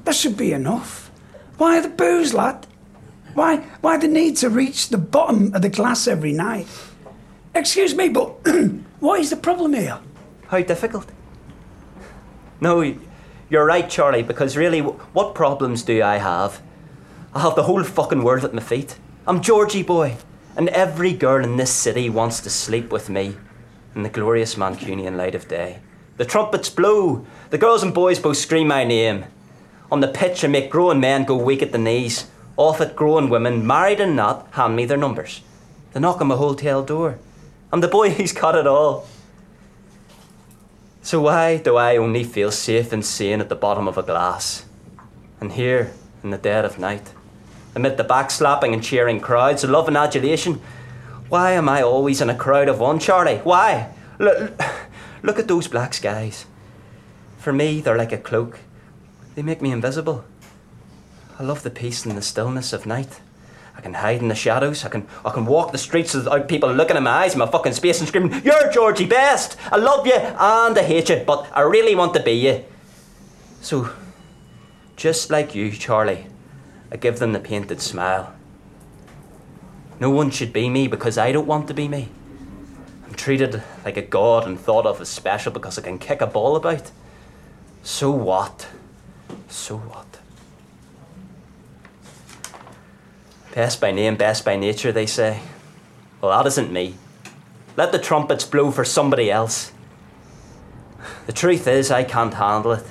That 0.04 0.16
should 0.16 0.38
be 0.38 0.52
enough. 0.52 1.10
Why 1.58 1.80
the 1.80 1.90
booze, 1.90 2.34
lad? 2.34 2.68
Why, 3.40 3.60
why 3.80 3.96
the 3.96 4.10
need 4.10 4.36
to 4.38 4.50
reach 4.50 4.90
the 4.90 4.98
bottom 4.98 5.56
of 5.56 5.62
the 5.62 5.70
glass 5.70 6.10
every 6.10 6.34
night? 6.34 6.68
Excuse 7.56 7.96
me, 7.96 8.10
but 8.10 8.46
what 9.00 9.22
is 9.22 9.30
the 9.30 9.38
problem 9.38 9.72
here? 9.72 9.98
How 10.48 10.62
difficult? 10.62 11.10
No, 12.60 12.98
you're 13.50 13.66
right, 13.66 13.90
Charlie, 13.90 14.24
because 14.24 14.58
really, 14.58 14.82
what 14.82 15.36
problems 15.36 15.84
do 15.84 16.04
I 16.04 16.18
have? 16.18 16.62
I 17.34 17.40
have 17.40 17.56
the 17.56 17.64
whole 17.64 17.82
fucking 17.82 18.26
world 18.26 18.44
at 18.44 18.54
my 18.54 18.62
feet. 18.62 18.98
I'm 19.26 19.42
Georgie 19.42 19.84
boy, 19.84 20.18
and 20.58 20.68
every 20.68 21.14
girl 21.14 21.42
in 21.42 21.56
this 21.56 21.72
city 21.72 22.10
wants 22.10 22.42
to 22.42 22.50
sleep 22.50 22.92
with 22.92 23.08
me 23.08 23.38
in 23.96 24.04
the 24.04 24.10
glorious 24.10 24.56
Mancunian 24.56 25.16
light 25.16 25.34
of 25.34 25.48
day. 25.48 25.80
The 26.18 26.26
trumpets 26.26 26.70
blow, 26.70 27.26
the 27.52 27.58
girls 27.58 27.84
and 27.84 27.94
boys 27.94 28.20
both 28.20 28.36
scream 28.36 28.68
my 28.68 28.84
name. 28.84 29.24
On 29.90 30.02
the 30.02 30.10
pitch, 30.10 30.44
I 30.44 30.50
make 30.50 30.70
grown 30.70 31.00
men 31.00 31.24
go 31.24 31.38
weak 31.38 31.62
at 31.62 31.72
the 31.72 31.78
knees. 31.78 32.28
Off 32.60 32.82
it, 32.82 32.94
grown 32.94 33.30
women, 33.30 33.66
married 33.66 34.02
and 34.02 34.18
not, 34.18 34.46
hand 34.52 34.76
me 34.76 34.84
their 34.84 34.98
numbers. 34.98 35.40
They 35.94 36.02
knock 36.02 36.20
on 36.20 36.28
my 36.28 36.36
hotel 36.36 36.84
door. 36.84 37.18
I'm 37.72 37.80
the 37.80 37.88
boy 37.88 38.10
who's 38.16 38.34
got 38.34 38.54
it 38.54 38.68
all. 38.68 39.08
So 41.02 41.22
why 41.22 41.56
do 41.56 41.78
I 41.78 41.96
only 41.96 42.26
feel 42.26 42.52
safe 42.52 42.92
and 42.92 43.06
sane 43.06 43.40
at 43.40 43.48
the 43.48 43.56
bottom 43.56 43.88
of 43.88 43.98
a 43.98 44.04
glass? 44.04 44.66
And 45.40 45.54
here, 45.54 45.94
in 46.22 46.32
the 46.32 46.38
dead 46.38 46.66
of 46.66 46.78
night, 46.78 47.14
amid 47.76 47.96
the 47.96 48.04
backslapping 48.04 48.74
and 48.74 48.84
cheering 48.84 49.22
crowds 49.22 49.64
love 49.64 49.88
and 49.88 49.96
adulation, 49.96 50.60
why 51.30 51.52
am 51.52 51.70
I 51.70 51.82
always 51.82 52.20
in 52.20 52.30
a 52.30 52.36
crowd 52.36 52.68
of 52.68 52.82
one, 52.82 53.00
Charlie? 53.00 53.38
Why? 53.38 53.94
Look, 54.20 54.62
look 55.24 55.40
at 55.40 55.48
those 55.48 55.70
black 55.70 55.94
skies. 55.94 56.46
For 57.38 57.54
me, 57.54 57.80
they're 57.80 57.96
like 57.96 58.12
a 58.12 58.18
cloak. 58.18 58.60
They 59.36 59.44
make 59.44 59.62
me 59.62 59.72
invisible. 59.72 60.26
I 61.40 61.44
love 61.44 61.64
the 61.64 61.70
peace 61.70 62.06
and 62.06 62.18
the 62.18 62.22
stillness 62.22 62.74
of 62.74 62.86
night. 62.86 63.22
I 63.74 63.80
can 63.80 63.94
hide 63.94 64.22
in 64.22 64.28
the 64.28 64.36
shadows. 64.36 64.84
I 64.84 64.90
can 64.90 65.08
I 65.24 65.30
can 65.30 65.46
walk 65.46 65.72
the 65.72 65.78
streets 65.78 66.14
without 66.14 66.50
people 66.50 66.70
looking 66.70 66.98
in 66.98 67.04
my 67.04 67.12
eyes 67.12 67.32
in 67.32 67.40
my 67.40 67.48
fucking 67.48 67.72
space 67.72 68.00
and 68.00 68.10
screaming, 68.10 68.44
You're 68.44 68.70
Georgie 68.74 69.06
Best! 69.06 69.56
I 69.72 69.78
love 69.78 70.06
you 70.06 70.16
and 70.16 70.78
I 70.78 70.84
hate 70.84 71.08
you, 71.08 71.24
but 71.26 71.50
I 71.54 71.62
really 71.62 71.96
want 71.96 72.14
to 72.16 72.22
be 72.22 72.34
you. 72.34 72.66
So, 73.62 73.90
just 74.98 75.30
like 75.30 75.56
you, 75.56 75.72
Charlie, 75.72 76.28
I 76.92 76.98
give 76.98 77.20
them 77.20 77.32
the 77.32 77.40
painted 77.40 77.80
smile. 77.80 78.36
No 79.98 80.10
one 80.10 80.32
should 80.32 80.52
be 80.52 80.70
me 80.70 80.90
because 80.90 81.18
I 81.18 81.32
don't 81.32 81.48
want 81.48 81.70
to 81.70 81.74
be 81.74 81.88
me. 81.88 82.10
I'm 83.08 83.14
treated 83.14 83.64
like 83.86 83.96
a 83.96 84.02
god 84.02 84.46
and 84.46 84.60
thought 84.60 84.86
of 84.86 85.00
as 85.00 85.08
special 85.08 85.54
because 85.54 85.78
I 85.78 85.84
can 85.84 86.00
kick 86.00 86.20
a 86.20 86.28
ball 86.28 86.58
about. 86.58 86.92
So 87.82 88.12
what? 88.12 88.68
So 89.48 89.78
what? 89.78 90.09
Best 93.54 93.82
by 93.82 93.92
name, 93.92 94.16
best 94.16 94.46
by 94.46 94.56
nature, 94.56 94.92
they 94.92 95.06
say. 95.06 95.40
Well, 96.22 96.32
that 96.32 96.48
isn't 96.48 96.72
me. 96.72 96.96
Let 97.76 97.92
the 97.92 98.00
trumpets 98.00 98.44
blow 98.44 98.72
for 98.72 98.86
somebody 98.86 99.32
else. 99.32 99.72
The 101.26 101.34
truth 101.34 101.68
is, 101.68 101.92
I 101.92 102.04
can't 102.04 102.34
handle 102.34 102.74
it. 102.74 102.84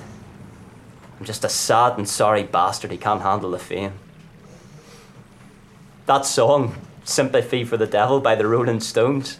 I'm 1.19 1.25
just 1.25 1.43
a 1.43 1.49
sad 1.49 1.97
and 1.97 2.07
sorry 2.07 2.43
bastard 2.43 2.91
who 2.91 2.97
can't 2.97 3.21
handle 3.21 3.51
the 3.51 3.59
fame. 3.59 3.93
That 6.05 6.25
song, 6.25 6.75
Sympathy 7.03 7.63
for 7.63 7.77
the 7.77 7.85
Devil 7.85 8.19
by 8.19 8.35
the 8.35 8.47
Rolling 8.47 8.79
Stones, 8.79 9.39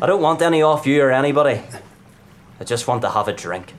I 0.00 0.06
don't 0.06 0.22
want 0.22 0.42
any 0.42 0.62
off 0.62 0.86
you 0.86 1.02
or 1.02 1.10
anybody. 1.10 1.62
I 2.58 2.64
just 2.64 2.86
want 2.86 3.02
to 3.02 3.10
have 3.10 3.28
a 3.28 3.32
drink. 3.32 3.74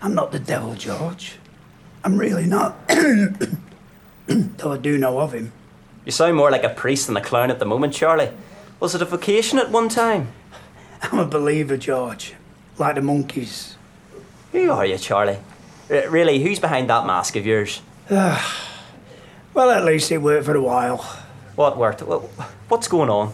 I'm 0.00 0.14
not 0.14 0.32
the 0.32 0.38
devil, 0.38 0.74
George. 0.74 1.36
I'm 2.04 2.16
really 2.16 2.46
not. 2.46 2.76
Though 4.58 4.72
I 4.72 4.76
do 4.78 4.98
know 4.98 5.18
of 5.20 5.32
him. 5.32 5.52
You 6.04 6.12
sound 6.12 6.36
more 6.36 6.50
like 6.50 6.64
a 6.64 6.68
priest 6.70 7.06
than 7.06 7.16
a 7.16 7.20
clown 7.20 7.50
at 7.50 7.58
the 7.58 7.64
moment, 7.66 7.92
Charlie. 7.94 8.30
Was 8.80 8.94
it 8.94 9.02
a 9.02 9.04
vocation 9.06 9.58
at 9.58 9.70
one 9.70 9.88
time? 9.88 10.28
I'm 11.02 11.18
a 11.18 11.26
believer, 11.26 11.76
George. 11.76 12.34
Like 12.78 12.94
the 12.94 13.00
Monkees. 13.00 13.74
Who 14.52 14.70
are 14.70 14.86
you, 14.86 14.98
Charlie? 14.98 15.38
R- 15.90 16.08
really, 16.08 16.42
who's 16.42 16.58
behind 16.60 16.88
that 16.90 17.06
mask 17.06 17.36
of 17.36 17.44
yours? 17.46 17.80
Well, 19.54 19.70
at 19.70 19.84
least 19.84 20.12
it 20.12 20.18
worked 20.18 20.44
for 20.46 20.54
a 20.54 20.60
while. 20.62 20.98
What 21.56 21.76
worked? 21.76 22.02
Wha- 22.02 22.20
What's 22.68 22.86
going 22.86 23.10
on? 23.10 23.32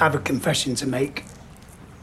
I 0.00 0.04
have 0.04 0.14
a 0.14 0.18
confession 0.18 0.74
to 0.76 0.86
make. 0.88 1.24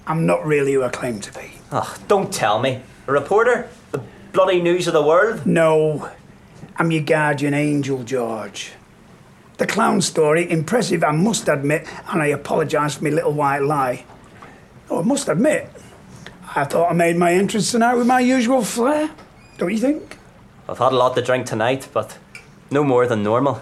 I'm 0.08 0.26
not 0.26 0.46
really 0.46 0.74
who 0.74 0.84
I 0.84 0.90
claim 0.90 1.20
to 1.20 1.34
be. 1.34 1.52
Oh, 1.74 1.98
don't 2.08 2.32
tell 2.32 2.60
me. 2.60 2.82
A 3.08 3.12
reporter? 3.12 3.68
The 3.92 4.02
bloody 4.32 4.62
news 4.62 4.88
of 4.88 4.94
the 4.94 5.02
world? 5.02 5.46
No, 5.46 6.10
I'm 6.82 6.90
your 6.90 7.04
guardian 7.04 7.54
angel, 7.54 8.02
George. 8.04 8.72
The 9.60 9.68
clown 9.68 10.02
story, 10.02 10.50
impressive, 10.50 11.04
I 11.04 11.12
must 11.12 11.48
admit, 11.48 11.88
and 12.08 12.24
I 12.24 12.30
apologise 12.30 12.96
for 12.96 13.04
my 13.04 13.12
little 13.12 13.34
white 13.34 13.62
lie. 13.62 14.04
Oh, 14.90 15.02
I 15.02 15.04
must 15.04 15.30
admit, 15.30 15.70
I 16.56 16.64
thought 16.64 16.90
I 16.90 16.94
made 16.94 17.18
my 17.18 17.34
entrance 17.34 17.70
tonight 17.70 17.94
with 17.94 18.08
my 18.08 18.20
usual 18.20 18.64
flair. 18.64 19.12
Don't 19.60 19.72
you 19.72 19.78
think? 19.78 20.18
I've 20.68 20.80
had 20.80 20.92
a 20.92 20.96
lot 20.96 21.14
to 21.14 21.22
drink 21.22 21.46
tonight, 21.46 21.88
but 21.94 22.18
no 22.72 22.84
more 22.84 23.06
than 23.06 23.22
normal. 23.22 23.62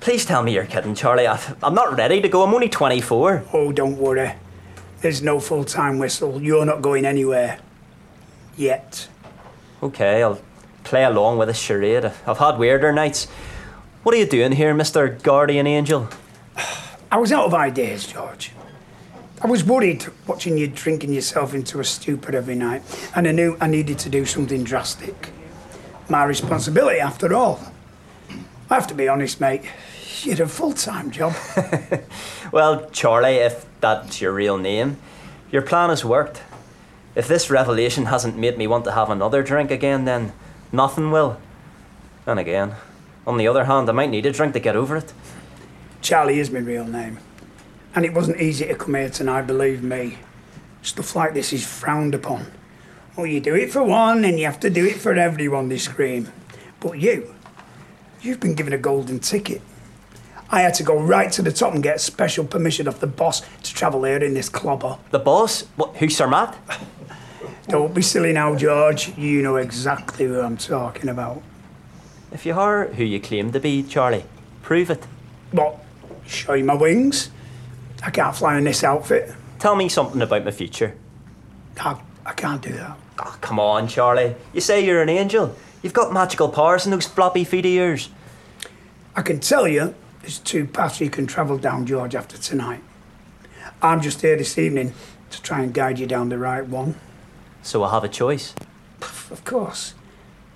Please 0.00 0.24
tell 0.24 0.42
me 0.42 0.54
you're 0.54 0.64
kidding, 0.64 0.94
Charlie. 0.94 1.26
I've, 1.26 1.62
I'm 1.62 1.74
not 1.74 1.98
ready 1.98 2.22
to 2.22 2.30
go. 2.30 2.44
I'm 2.44 2.54
only 2.54 2.70
24. 2.70 3.44
Oh, 3.52 3.72
don't 3.72 3.98
worry. 3.98 4.32
There's 5.02 5.20
no 5.20 5.38
full 5.38 5.64
time 5.64 5.98
whistle. 5.98 6.40
You're 6.40 6.64
not 6.64 6.80
going 6.80 7.04
anywhere. 7.04 7.58
Yet. 8.56 9.06
Okay, 9.82 10.22
I'll 10.22 10.40
play 10.86 11.04
along 11.04 11.36
with 11.36 11.48
a 11.48 11.54
charade. 11.54 12.04
I've 12.26 12.38
had 12.38 12.58
weirder 12.58 12.92
nights. 12.92 13.26
What 14.02 14.14
are 14.14 14.18
you 14.18 14.26
doing 14.26 14.52
here, 14.52 14.74
Mr. 14.74 15.20
Guardian 15.22 15.66
Angel? 15.66 16.08
I 17.10 17.18
was 17.18 17.32
out 17.32 17.46
of 17.46 17.54
ideas, 17.54 18.06
George. 18.06 18.52
I 19.42 19.48
was 19.48 19.64
worried 19.64 20.06
watching 20.26 20.56
you 20.56 20.68
drinking 20.68 21.12
yourself 21.12 21.52
into 21.52 21.80
a 21.80 21.84
stupor 21.84 22.34
every 22.34 22.54
night, 22.54 22.82
and 23.14 23.28
I 23.28 23.32
knew 23.32 23.56
I 23.60 23.66
needed 23.66 23.98
to 24.00 24.08
do 24.08 24.24
something 24.24 24.64
drastic. 24.64 25.30
My 26.08 26.24
responsibility, 26.24 27.00
after 27.00 27.34
all. 27.34 27.60
I 28.70 28.74
have 28.74 28.86
to 28.86 28.94
be 28.94 29.08
honest, 29.08 29.40
mate. 29.40 29.62
You 30.22 30.30
had 30.30 30.40
a 30.40 30.48
full 30.48 30.72
time 30.72 31.10
job. 31.10 31.34
Well, 32.52 32.88
Charlie, 32.90 33.38
if 33.38 33.66
that's 33.80 34.20
your 34.20 34.32
real 34.32 34.56
name, 34.56 34.98
your 35.50 35.62
plan 35.62 35.90
has 35.90 36.04
worked. 36.04 36.42
If 37.16 37.26
this 37.26 37.50
revelation 37.50 38.06
hasn't 38.06 38.38
made 38.38 38.56
me 38.56 38.68
want 38.68 38.84
to 38.84 38.92
have 38.92 39.10
another 39.10 39.42
drink 39.42 39.72
again, 39.72 40.04
then 40.04 40.32
nothing 40.76 41.10
will. 41.10 41.40
And 42.26 42.38
again, 42.38 42.74
on 43.26 43.38
the 43.38 43.48
other 43.48 43.64
hand, 43.64 43.88
I 43.88 43.92
might 43.92 44.10
need 44.10 44.26
a 44.26 44.32
drink 44.32 44.52
to 44.52 44.60
get 44.60 44.76
over 44.76 44.96
it. 44.96 45.12
Charlie 46.00 46.38
is 46.38 46.50
my 46.50 46.60
real 46.60 46.84
name. 46.84 47.18
And 47.94 48.04
it 48.04 48.14
wasn't 48.14 48.40
easy 48.40 48.66
to 48.66 48.74
come 48.74 48.94
here 48.94 49.10
tonight, 49.10 49.46
believe 49.46 49.82
me. 49.82 50.18
Stuff 50.82 51.16
like 51.16 51.34
this 51.34 51.52
is 51.52 51.66
frowned 51.66 52.14
upon. 52.14 52.46
Well, 53.16 53.26
you 53.26 53.40
do 53.40 53.54
it 53.54 53.72
for 53.72 53.82
one 53.82 54.24
and 54.24 54.38
you 54.38 54.44
have 54.44 54.60
to 54.60 54.70
do 54.70 54.84
it 54.84 54.96
for 54.96 55.14
everyone, 55.14 55.68
they 55.68 55.78
scream. 55.78 56.30
But 56.78 57.00
you, 57.00 57.34
you've 58.20 58.40
been 58.40 58.54
given 58.54 58.74
a 58.74 58.78
golden 58.78 59.18
ticket. 59.18 59.62
I 60.50 60.60
had 60.60 60.74
to 60.74 60.84
go 60.84 60.96
right 60.96 61.32
to 61.32 61.42
the 61.42 61.50
top 61.50 61.74
and 61.74 61.82
get 61.82 62.00
special 62.00 62.44
permission 62.44 62.86
off 62.86 63.00
the 63.00 63.08
boss 63.08 63.40
to 63.40 63.74
travel 63.74 64.04
here 64.04 64.22
in 64.22 64.34
this 64.34 64.48
clobber. 64.48 64.98
The 65.10 65.18
boss? 65.18 65.62
What, 65.74 65.96
who's 65.96 66.16
Sir 66.16 66.28
Matt? 66.28 66.56
Don't 67.68 67.92
be 67.92 68.02
silly 68.02 68.32
now, 68.32 68.54
George. 68.54 69.16
You 69.18 69.42
know 69.42 69.56
exactly 69.56 70.26
who 70.26 70.40
I'm 70.40 70.56
talking 70.56 71.08
about. 71.08 71.42
If 72.30 72.46
you 72.46 72.54
are 72.54 72.86
who 72.86 73.02
you 73.02 73.20
claim 73.20 73.50
to 73.52 73.60
be, 73.60 73.82
Charlie, 73.82 74.24
prove 74.62 74.90
it. 74.90 75.04
What? 75.50 75.80
Show 76.26 76.54
you 76.54 76.64
my 76.64 76.74
wings? 76.74 77.30
I 78.04 78.10
can't 78.10 78.36
fly 78.36 78.56
in 78.58 78.64
this 78.64 78.84
outfit. 78.84 79.34
Tell 79.58 79.74
me 79.74 79.88
something 79.88 80.22
about 80.22 80.44
my 80.44 80.50
future. 80.52 80.96
I, 81.78 82.00
I 82.24 82.32
can't 82.34 82.62
do 82.62 82.72
that. 82.74 82.96
Oh, 83.18 83.36
come 83.40 83.58
on, 83.58 83.88
Charlie. 83.88 84.36
You 84.52 84.60
say 84.60 84.84
you're 84.84 85.02
an 85.02 85.08
angel. 85.08 85.56
You've 85.82 85.92
got 85.92 86.12
magical 86.12 86.48
powers 86.48 86.84
in 86.84 86.92
those 86.92 87.06
floppy 87.06 87.44
feet 87.44 87.66
of 87.66 87.72
yours. 87.72 88.10
I 89.16 89.22
can 89.22 89.40
tell 89.40 89.66
you 89.66 89.94
there's 90.20 90.38
two 90.38 90.66
paths 90.66 91.00
you 91.00 91.10
can 91.10 91.26
travel 91.26 91.58
down, 91.58 91.86
George, 91.86 92.14
after 92.14 92.38
tonight. 92.38 92.82
I'm 93.82 94.00
just 94.00 94.20
here 94.20 94.36
this 94.36 94.56
evening 94.56 94.92
to 95.30 95.42
try 95.42 95.62
and 95.62 95.72
guide 95.72 95.98
you 95.98 96.06
down 96.06 96.28
the 96.28 96.38
right 96.38 96.66
one. 96.66 96.96
So 97.66 97.82
I 97.82 97.90
have 97.90 98.04
a 98.04 98.08
choice. 98.08 98.54
Of 99.32 99.42
course, 99.44 99.94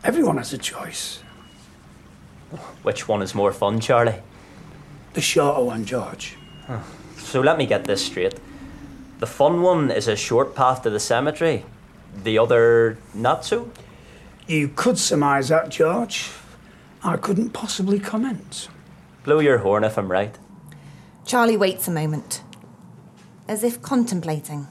everyone 0.04 0.36
has 0.36 0.52
a 0.52 0.58
choice. 0.58 1.18
Which 2.84 3.08
one 3.08 3.20
is 3.20 3.34
more 3.34 3.52
fun, 3.52 3.80
Charlie? 3.80 4.22
The 5.14 5.20
shorter 5.20 5.64
one, 5.64 5.84
George. 5.84 6.36
So 7.16 7.40
let 7.40 7.58
me 7.58 7.66
get 7.66 7.84
this 7.84 8.06
straight. 8.06 8.38
The 9.18 9.26
fun 9.26 9.60
one 9.60 9.90
is 9.90 10.06
a 10.06 10.14
short 10.14 10.54
path 10.54 10.82
to 10.82 10.90
the 10.90 11.00
cemetery. 11.00 11.64
The 12.22 12.38
other, 12.38 12.96
not 13.12 13.44
so? 13.44 13.72
You 14.46 14.68
could 14.68 14.96
surmise 14.96 15.48
that, 15.48 15.68
George. 15.68 16.30
I 17.02 17.16
couldn't 17.16 17.50
possibly 17.50 17.98
comment. 17.98 18.68
Blow 19.24 19.40
your 19.40 19.58
horn 19.58 19.82
if 19.82 19.98
I'm 19.98 20.12
right. 20.12 20.38
Charlie 21.26 21.56
waits 21.56 21.88
a 21.88 21.90
moment, 21.90 22.44
as 23.48 23.64
if 23.64 23.82
contemplating, 23.82 24.68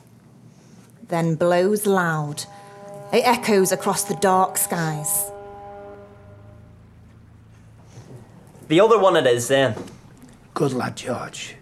then 1.09 1.35
blows 1.35 1.85
loud. 1.85 2.45
It 3.11 3.27
echoes 3.27 3.71
across 3.71 4.03
the 4.03 4.15
dark 4.15 4.57
skies. 4.57 5.31
The 8.67 8.79
other 8.79 8.99
one 8.99 9.15
it 9.15 9.25
is 9.25 9.47
then. 9.47 9.75
Good 10.53 10.73
lad, 10.73 10.95
George. 10.95 11.55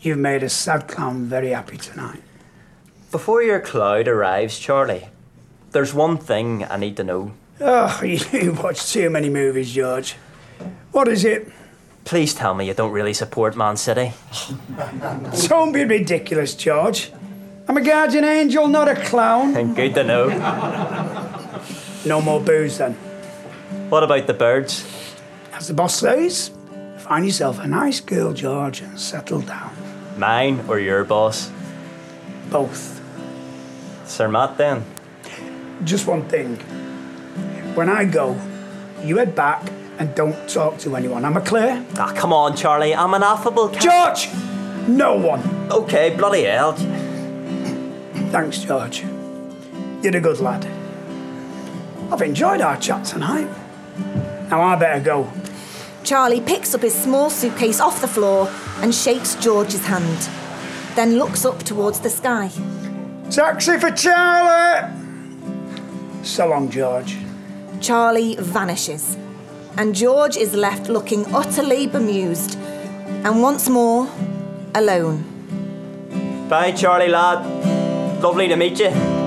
You've 0.00 0.18
made 0.18 0.44
a 0.44 0.48
sad 0.48 0.86
clown 0.86 1.24
very 1.24 1.50
happy 1.50 1.76
tonight. 1.76 2.22
Before 3.10 3.42
your 3.42 3.58
cloud 3.58 4.06
arrives, 4.06 4.58
Charlie, 4.58 5.08
there's 5.72 5.92
one 5.92 6.16
thing 6.16 6.64
I 6.64 6.76
need 6.76 6.96
to 6.98 7.04
know. 7.04 7.32
Oh, 7.60 8.00
you 8.04 8.52
watch 8.52 8.92
too 8.92 9.10
many 9.10 9.28
movies, 9.28 9.72
George. 9.72 10.14
What 10.92 11.08
is 11.08 11.24
it? 11.24 11.50
Please 12.04 12.32
tell 12.32 12.54
me 12.54 12.66
you 12.68 12.74
don't 12.74 12.92
really 12.92 13.12
support 13.12 13.56
Man 13.56 13.76
City. 13.76 14.12
Don't 15.48 15.72
be 15.72 15.84
ridiculous, 15.84 16.54
George. 16.54 17.12
I'm 17.68 17.76
a 17.76 17.82
guardian 17.82 18.24
angel, 18.24 18.66
not 18.66 18.88
a 18.88 18.94
clown. 18.94 19.74
Good 19.74 19.94
to 19.94 20.02
know. 20.04 20.28
No 22.06 22.22
more 22.22 22.40
booze 22.40 22.78
then. 22.78 22.94
What 23.90 24.02
about 24.02 24.26
the 24.26 24.32
birds? 24.32 24.86
As 25.52 25.68
the 25.68 25.74
boss 25.74 25.96
says, 25.96 26.50
find 26.98 27.26
yourself 27.26 27.58
a 27.58 27.66
nice 27.66 28.00
girl, 28.00 28.32
George, 28.32 28.80
and 28.80 28.98
settle 28.98 29.42
down. 29.42 29.70
Mine 30.16 30.64
or 30.66 30.78
your 30.78 31.04
boss? 31.04 31.50
Both. 32.50 33.02
Sir 34.06 34.28
Matt 34.28 34.56
then? 34.56 34.84
Just 35.84 36.06
one 36.06 36.22
thing. 36.28 36.56
When 37.74 37.90
I 37.90 38.06
go, 38.06 38.40
you 39.04 39.18
head 39.18 39.34
back 39.34 39.62
and 39.98 40.14
don't 40.14 40.48
talk 40.48 40.78
to 40.78 40.96
anyone. 40.96 41.26
Am 41.26 41.36
I 41.36 41.40
clear? 41.40 41.84
Ah, 41.98 42.14
come 42.16 42.32
on, 42.32 42.56
Charlie. 42.56 42.94
I'm 42.94 43.12
an 43.12 43.22
affable 43.22 43.68
cat. 43.68 43.82
George! 44.16 44.30
No 44.88 45.16
one. 45.16 45.42
Okay, 45.70 46.16
bloody 46.16 46.44
hell. 46.44 46.72
Thanks, 48.30 48.58
George. 48.58 49.04
You're 50.02 50.16
a 50.16 50.20
good 50.20 50.38
lad. 50.40 50.66
I've 52.12 52.22
enjoyed 52.22 52.60
our 52.60 52.76
chat 52.78 53.04
tonight. 53.04 53.48
Now 54.50 54.62
I 54.62 54.76
better 54.76 55.00
go. 55.02 55.30
Charlie 56.04 56.40
picks 56.40 56.74
up 56.74 56.82
his 56.82 56.94
small 56.94 57.30
suitcase 57.30 57.80
off 57.80 58.00
the 58.00 58.08
floor 58.08 58.50
and 58.80 58.94
shakes 58.94 59.34
George's 59.36 59.84
hand, 59.84 60.28
then 60.94 61.18
looks 61.18 61.44
up 61.44 61.62
towards 61.62 62.00
the 62.00 62.10
sky. 62.10 62.50
Taxi 63.30 63.78
for 63.78 63.90
Charlie! 63.90 64.88
So 66.22 66.48
long, 66.48 66.70
George. 66.70 67.16
Charlie 67.80 68.36
vanishes, 68.36 69.16
and 69.76 69.94
George 69.94 70.36
is 70.36 70.54
left 70.54 70.88
looking 70.88 71.26
utterly 71.34 71.86
bemused 71.86 72.58
and 72.58 73.42
once 73.42 73.68
more 73.68 74.08
alone. 74.74 75.24
Bye, 76.48 76.72
Charlie 76.72 77.08
lad. 77.08 77.67
Lovely 78.20 78.48
to 78.48 78.56
meet 78.56 78.80
you. 78.80 79.17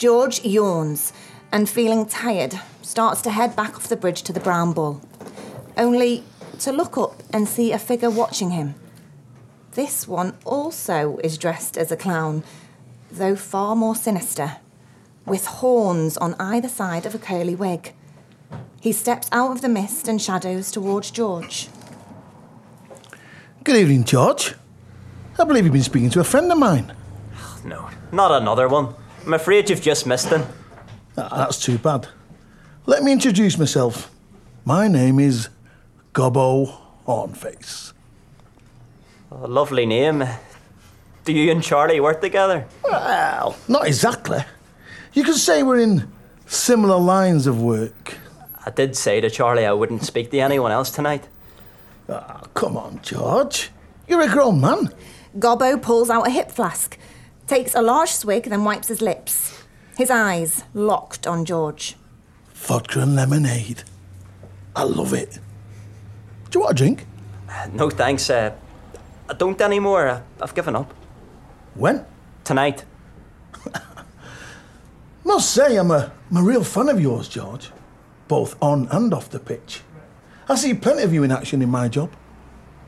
George 0.00 0.42
yawns 0.42 1.12
and 1.52 1.68
feeling 1.68 2.06
tired, 2.06 2.58
starts 2.80 3.20
to 3.20 3.30
head 3.30 3.54
back 3.54 3.74
off 3.74 3.86
the 3.86 3.96
bridge 3.96 4.22
to 4.22 4.32
the 4.32 4.40
Brown 4.40 4.72
Bull, 4.72 5.02
only 5.76 6.24
to 6.60 6.72
look 6.72 6.96
up 6.96 7.22
and 7.34 7.46
see 7.46 7.70
a 7.70 7.78
figure 7.78 8.08
watching 8.08 8.52
him. 8.52 8.74
This 9.72 10.08
one 10.08 10.38
also 10.46 11.18
is 11.22 11.36
dressed 11.36 11.76
as 11.76 11.92
a 11.92 11.98
clown, 11.98 12.44
though 13.12 13.36
far 13.36 13.76
more 13.76 13.94
sinister, 13.94 14.56
with 15.26 15.44
horns 15.44 16.16
on 16.16 16.34
either 16.40 16.70
side 16.70 17.04
of 17.04 17.14
a 17.14 17.18
curly 17.18 17.54
wig. 17.54 17.92
He 18.80 18.92
steps 18.92 19.28
out 19.32 19.50
of 19.50 19.60
the 19.60 19.68
mist 19.68 20.08
and 20.08 20.18
shadows 20.18 20.70
towards 20.70 21.10
George. 21.10 21.68
Good 23.64 23.76
evening, 23.76 24.04
George. 24.04 24.54
I 25.38 25.44
believe 25.44 25.64
you've 25.64 25.74
been 25.74 25.82
speaking 25.82 26.08
to 26.08 26.20
a 26.20 26.24
friend 26.24 26.50
of 26.50 26.56
mine. 26.56 26.94
No, 27.66 27.90
not 28.10 28.32
another 28.40 28.66
one. 28.66 28.94
I'm 29.26 29.34
afraid 29.34 29.68
you've 29.70 29.82
just 29.82 30.06
missed 30.06 30.28
him. 30.28 30.44
That's 31.14 31.62
too 31.62 31.78
bad. 31.78 32.08
Let 32.86 33.02
me 33.02 33.12
introduce 33.12 33.58
myself. 33.58 34.10
My 34.64 34.88
name 34.88 35.18
is 35.20 35.48
Gobbo 36.14 36.76
Hornface. 37.06 37.92
A 39.30 39.46
lovely 39.46 39.86
name. 39.86 40.24
Do 41.24 41.32
you 41.32 41.50
and 41.50 41.62
Charlie 41.62 42.00
work 42.00 42.20
together? 42.20 42.66
Well, 42.82 43.56
not 43.68 43.86
exactly. 43.86 44.44
You 45.12 45.24
could 45.24 45.36
say 45.36 45.62
we're 45.62 45.80
in 45.80 46.10
similar 46.46 46.98
lines 46.98 47.46
of 47.46 47.60
work. 47.62 48.16
I 48.64 48.70
did 48.70 48.96
say 48.96 49.20
to 49.20 49.30
Charlie 49.30 49.66
I 49.66 49.72
wouldn't 49.72 50.04
speak 50.04 50.30
to 50.30 50.38
anyone 50.38 50.72
else 50.72 50.90
tonight. 50.90 51.28
Ah, 52.08 52.42
come 52.54 52.76
on, 52.76 53.00
George. 53.02 53.70
You're 54.08 54.22
a 54.22 54.28
grown 54.28 54.60
man. 54.60 54.92
Gobbo 55.38 55.80
pulls 55.80 56.10
out 56.10 56.26
a 56.26 56.30
hip 56.30 56.50
flask, 56.50 56.98
takes 57.50 57.74
a 57.74 57.82
large 57.82 58.12
swig, 58.12 58.44
then 58.44 58.62
wipes 58.64 58.86
his 58.86 59.02
lips. 59.02 59.64
His 59.98 60.08
eyes 60.08 60.62
locked 60.72 61.26
on 61.26 61.44
George. 61.44 61.96
Vodka 62.54 63.00
and 63.00 63.16
lemonade. 63.16 63.82
I 64.76 64.84
love 64.84 65.12
it. 65.12 65.40
Do 66.50 66.58
you 66.58 66.60
want 66.60 66.72
a 66.72 66.76
drink? 66.76 67.06
No 67.72 67.90
thanks. 67.90 68.30
Uh, 68.30 68.52
I 69.28 69.34
don't 69.34 69.60
anymore. 69.60 70.08
I- 70.08 70.22
I've 70.40 70.54
given 70.54 70.76
up. 70.76 70.94
When? 71.74 72.04
Tonight. 72.44 72.84
Must 75.24 75.50
say, 75.50 75.76
I'm 75.76 75.90
a, 75.90 76.12
I'm 76.30 76.36
a 76.36 76.42
real 76.42 76.62
fan 76.62 76.88
of 76.88 77.00
yours, 77.00 77.28
George. 77.28 77.70
Both 78.28 78.56
on 78.62 78.86
and 78.92 79.12
off 79.12 79.28
the 79.28 79.40
pitch. 79.40 79.82
I 80.48 80.54
see 80.54 80.74
plenty 80.74 81.02
of 81.02 81.12
you 81.12 81.24
in 81.24 81.32
action 81.32 81.62
in 81.62 81.68
my 81.68 81.88
job. 81.88 82.10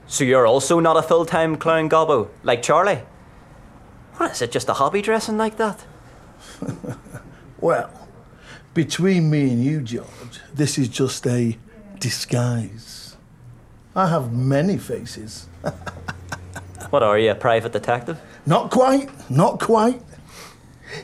So 0.07 0.23
you're 0.23 0.47
also 0.47 0.79
not 0.79 0.97
a 0.97 1.03
full 1.03 1.27
time 1.27 1.57
clown 1.57 1.89
gobbo, 1.89 2.29
like 2.45 2.63
Charlie? 2.63 3.03
What 4.17 4.33
is 4.33 4.43
it, 4.43 4.53
just 4.53 4.69
a 4.69 4.75
hobby 4.75 5.03
dressing 5.03 5.39
like 5.39 5.57
that? 5.57 5.85
Well, 7.63 8.09
between 8.75 9.31
me 9.31 9.43
and 9.53 9.63
you, 9.63 9.83
George, 9.83 10.41
this 10.53 10.79
is 10.79 10.89
just 10.89 11.25
a 11.29 11.57
disguise. 12.01 13.17
I 13.95 14.09
have 14.09 14.33
many 14.33 14.79
faces. 14.79 15.47
What 16.91 17.03
are 17.03 17.19
you, 17.19 17.31
a 17.31 17.35
private 17.35 17.73
detective? 17.73 18.21
Not 18.45 18.71
quite, 18.71 19.09
not 19.31 19.61
quite. 19.61 20.03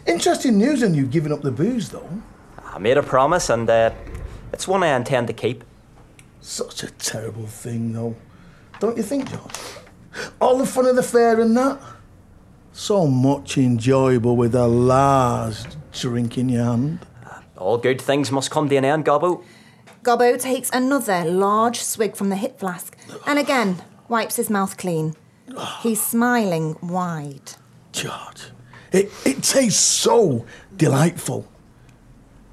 Interesting 0.05 0.59
news 0.59 0.83
on 0.83 0.93
you 0.93 1.07
giving 1.07 1.33
up 1.33 1.41
the 1.41 1.51
booze, 1.51 1.89
though. 1.89 2.11
I 2.63 2.79
made 2.79 2.99
a 2.99 3.03
promise 3.03 3.49
and 3.49 3.71
uh, 3.71 3.93
it's 4.53 4.69
one 4.69 4.83
I 4.83 4.95
intend 4.95 5.29
to 5.29 5.33
keep. 5.33 5.65
Such 6.43 6.83
a 6.83 6.91
terrible 6.91 7.47
thing, 7.47 7.95
though. 7.95 8.17
Don't 8.81 8.99
you 8.99 9.03
think, 9.03 9.31
George? 9.31 9.55
All 10.41 10.59
the 10.59 10.67
fun 10.67 10.85
of 10.87 10.97
the 10.97 11.03
fair 11.03 11.41
and 11.41 11.57
that. 11.57 11.81
So 12.79 13.09
much 13.09 13.59
enjoyable 13.59 14.37
with 14.37 14.55
a 14.55 14.69
large 14.69 15.57
drink 15.93 16.39
in 16.39 16.49
your 16.49 16.63
hand. 16.63 17.01
All 17.57 17.77
good 17.77 18.01
things 18.01 18.31
must 18.31 18.53
come 18.53 18.69
to 18.69 18.77
an 18.77 18.85
end, 18.85 19.05
Gobbo. 19.05 19.43
Gobbo 20.05 20.41
takes 20.41 20.71
another 20.71 21.25
large 21.25 21.81
swig 21.81 22.15
from 22.15 22.29
the 22.29 22.37
hip 22.37 22.61
flask 22.61 22.97
and 23.27 23.37
again 23.37 23.83
wipes 24.07 24.37
his 24.37 24.49
mouth 24.49 24.77
clean. 24.77 25.17
He's 25.83 26.01
smiling 26.01 26.77
wide. 26.81 27.55
George, 27.91 28.53
it, 28.93 29.11
it 29.27 29.43
tastes 29.43 29.83
so 29.83 30.47
delightful. 30.77 31.49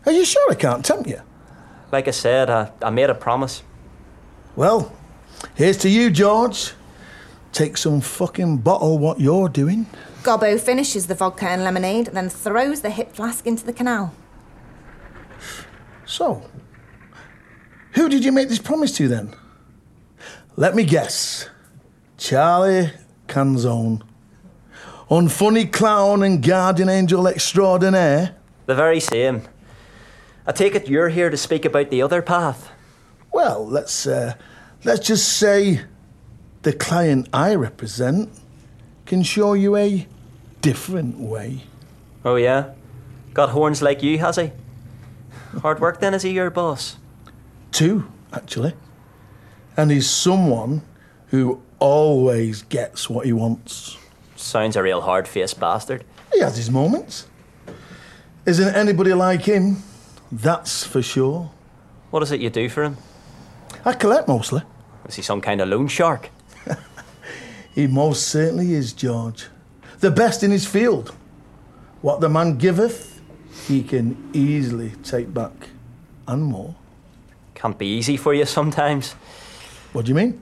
Are 0.07 0.11
you 0.11 0.25
sure 0.25 0.51
I 0.51 0.55
can't 0.55 0.83
tempt 0.83 1.07
you? 1.07 1.21
Like 1.91 2.07
I 2.07 2.11
said, 2.11 2.49
I, 2.49 2.71
I 2.81 2.89
made 2.89 3.11
a 3.11 3.15
promise. 3.15 3.61
Well, 4.55 4.91
here's 5.53 5.77
to 5.77 5.89
you, 5.89 6.09
George. 6.09 6.73
Take 7.55 7.77
some 7.77 8.01
fucking 8.01 8.57
bottle 8.57 8.97
what 8.97 9.21
you're 9.21 9.47
doing. 9.47 9.85
Gobbo 10.23 10.59
finishes 10.59 11.07
the 11.07 11.15
vodka 11.15 11.47
and 11.47 11.63
lemonade, 11.63 12.07
then 12.07 12.27
throws 12.27 12.81
the 12.81 12.89
hip 12.89 13.13
flask 13.13 13.47
into 13.47 13.65
the 13.65 13.71
canal. 13.71 14.13
So, 16.05 16.43
who 17.93 18.09
did 18.09 18.25
you 18.25 18.33
make 18.33 18.49
this 18.49 18.59
promise 18.59 18.91
to 18.97 19.07
then? 19.07 19.33
Let 20.57 20.75
me 20.75 20.83
guess. 20.83 21.49
Charlie 22.17 22.91
Canzone. 23.29 24.01
Unfunny 25.09 25.71
clown 25.71 26.23
and 26.23 26.43
guardian 26.43 26.89
angel 26.89 27.25
extraordinaire. 27.25 28.35
The 28.65 28.75
very 28.75 28.99
same. 28.99 29.43
I 30.45 30.51
take 30.51 30.75
it 30.75 30.89
you're 30.89 31.07
here 31.07 31.29
to 31.29 31.37
speak 31.37 31.63
about 31.63 31.89
the 31.89 32.01
other 32.01 32.21
path. 32.21 32.69
Well, 33.31 33.65
let's 33.65 34.05
uh, 34.05 34.33
let's 34.83 35.07
just 35.07 35.37
say 35.37 35.85
the 36.65 36.73
client 36.73 37.29
I 37.31 37.53
represent 37.53 38.27
can 39.05 39.21
show 39.21 39.53
you 39.53 39.75
a 39.75 40.07
different 40.61 41.19
way. 41.19 41.61
Oh, 42.25 42.37
yeah? 42.37 42.73
Got 43.35 43.49
horns 43.49 43.83
like 43.83 44.01
you, 44.01 44.17
has 44.17 44.37
he? 44.37 44.51
Hard 45.61 45.79
work 45.79 45.99
then, 45.99 46.15
is 46.15 46.23
he 46.23 46.31
your 46.31 46.49
boss? 46.49 46.97
Two, 47.71 48.11
actually. 48.33 48.73
And 49.77 49.91
he's 49.91 50.09
someone 50.09 50.81
who 51.27 51.61
always 51.77 52.63
gets 52.63 53.11
what 53.11 53.27
he 53.27 53.33
wants. 53.33 53.99
Sounds 54.35 54.75
a 54.75 54.81
real 54.81 55.01
hard 55.01 55.27
faced 55.27 55.59
bastard. 55.59 56.03
He 56.33 56.39
has 56.39 56.57
his 56.57 56.71
moments. 56.71 57.27
Isn't 58.45 58.73
anybody 58.73 59.13
like 59.13 59.43
him? 59.43 59.83
That's 60.31 60.83
for 60.83 61.03
sure. 61.03 61.51
What 62.09 62.23
is 62.23 62.31
it 62.31 62.41
you 62.41 62.49
do 62.49 62.69
for 62.69 62.83
him? 62.83 62.97
I 63.83 63.93
collect 63.93 64.27
mostly. 64.27 64.63
Is 65.07 65.15
he 65.15 65.21
some 65.21 65.41
kind 65.41 65.61
of 65.61 65.69
loan 65.69 65.87
shark? 65.87 66.31
He 67.75 67.87
most 67.87 68.29
certainly 68.29 68.73
is, 68.73 68.93
George. 68.93 69.47
The 69.99 70.09
best 70.09 70.43
in 70.43 70.51
his 70.51 70.65
field. 70.65 71.13
What 72.01 72.21
the 72.21 72.29
man 72.29 72.57
giveth, 72.57 73.21
he 73.67 73.83
can 73.83 74.29
easily 74.31 74.93
take 75.03 75.33
back. 75.33 75.71
And 76.25 76.45
more. 76.45 76.73
Can't 77.53 77.77
be 77.77 77.85
easy 77.85 78.15
for 78.15 78.33
you 78.33 78.45
sometimes. 78.45 79.11
What 79.91 80.05
do 80.05 80.09
you 80.09 80.15
mean? 80.15 80.41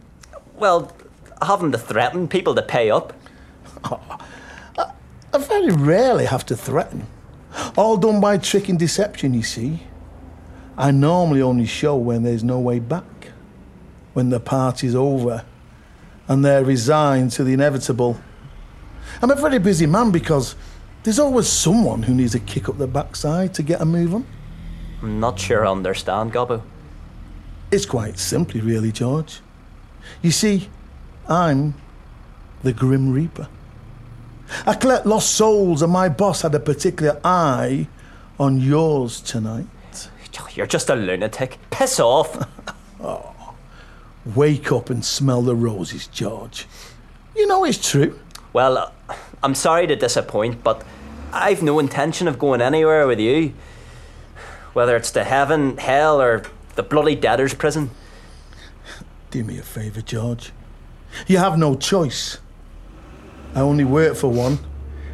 Well, 0.58 0.91
having 1.41 1.72
to 1.72 1.80
threaten 1.80 2.28
people 2.28 2.54
to 2.54 2.62
pay 2.62 2.91
up. 2.91 3.13
I 3.84 5.38
very 5.39 5.72
rarely 5.72 6.26
have 6.26 6.46
to 6.46 6.56
threaten. 6.56 7.08
All 7.76 7.98
done 7.98 8.22
by 8.22 8.38
trick 8.38 8.69
and 8.69 8.78
deception, 8.78 9.34
you 9.34 9.41
see. 9.41 9.88
I 10.78 10.91
normally 10.91 11.41
only 11.41 11.65
show 11.65 11.96
when 11.96 12.22
there's 12.22 12.43
no 12.43 12.60
way 12.60 12.78
back. 12.78 13.32
When 14.13 14.30
the 14.30 14.39
party's 14.39 14.93
over 14.93 15.43
and 16.34 16.43
they're 16.43 16.65
resigned 16.65 17.32
to 17.32 17.43
the 17.43 17.54
inevitable. 17.54 18.19
I'm 19.22 19.30
a 19.30 19.36
very 19.36 19.60
busy 19.60 19.86
man 19.86 20.10
because 20.10 20.56
there's 21.04 21.19
always 21.19 21.48
someone 21.48 22.02
who 22.02 22.15
needs 22.15 22.34
a 22.34 22.39
kick 22.39 22.67
up 22.67 22.80
the 22.80 22.88
backside 22.88 23.54
to 23.54 23.62
get 23.62 23.82
a 23.82 23.86
move 23.86 24.15
on. 24.15 24.26
I'm 25.04 25.19
not 25.19 25.39
sure 25.39 25.63
I 25.63 25.69
understand, 25.69 26.34
Gobbo. 26.34 26.63
It's 27.72 27.86
quite 27.86 28.17
simply, 28.17 28.62
really, 28.62 28.91
George. 28.91 29.41
You 30.24 30.32
see, 30.32 30.69
I'm 31.30 31.76
the 32.63 32.74
Grim 32.74 33.13
Reaper. 33.13 33.48
I 34.65 34.74
collect 34.74 35.06
lost 35.06 35.36
souls, 35.36 35.84
and 35.84 35.93
my 35.93 36.10
boss 36.10 36.41
had 36.41 36.56
a 36.56 36.60
particular 36.60 37.22
eye 37.24 37.88
on 38.39 38.60
yours 38.60 39.22
tonight. 39.22 39.67
Oh, 40.39 40.48
you're 40.56 40.65
just 40.65 40.89
a 40.89 40.96
lunatic. 40.96 41.60
Piss 41.69 42.00
off. 42.00 42.48
Oh. 43.06 43.33
Wake 44.25 44.71
up 44.71 44.89
and 44.89 45.03
smell 45.03 45.41
the 45.41 45.55
roses, 45.55 46.07
George. 46.07 46.65
You 47.36 47.47
know 47.47 47.65
it's 47.65 47.89
true. 47.89 48.19
well, 48.53 48.77
uh, 48.77 49.15
I'm 49.41 49.55
sorry 49.55 49.88
to 49.88 49.95
disappoint, 49.95 50.63
but 50.63 50.83
I've 51.33 51.62
no 51.62 51.79
intention 51.79 52.27
of 52.27 52.39
going 52.39 52.62
anywhere 52.62 53.05
with 53.07 53.19
you. 53.19 53.53
Whether 54.73 54.95
it's 54.95 55.12
to 55.12 55.23
heaven, 55.23 55.77
hell, 55.77 56.21
or 56.21 56.43
the 56.75 56.83
bloody 56.83 57.15
debtor's 57.15 57.53
prison. 57.53 57.89
Do 59.31 59.43
me 59.43 59.57
a 59.57 59.63
favour, 59.63 60.01
George. 60.01 60.51
You 61.27 61.38
have 61.38 61.57
no 61.57 61.75
choice. 61.75 62.39
I 63.55 63.62
only 63.62 63.83
work 63.83 64.15
for 64.15 64.29
one. 64.29 64.59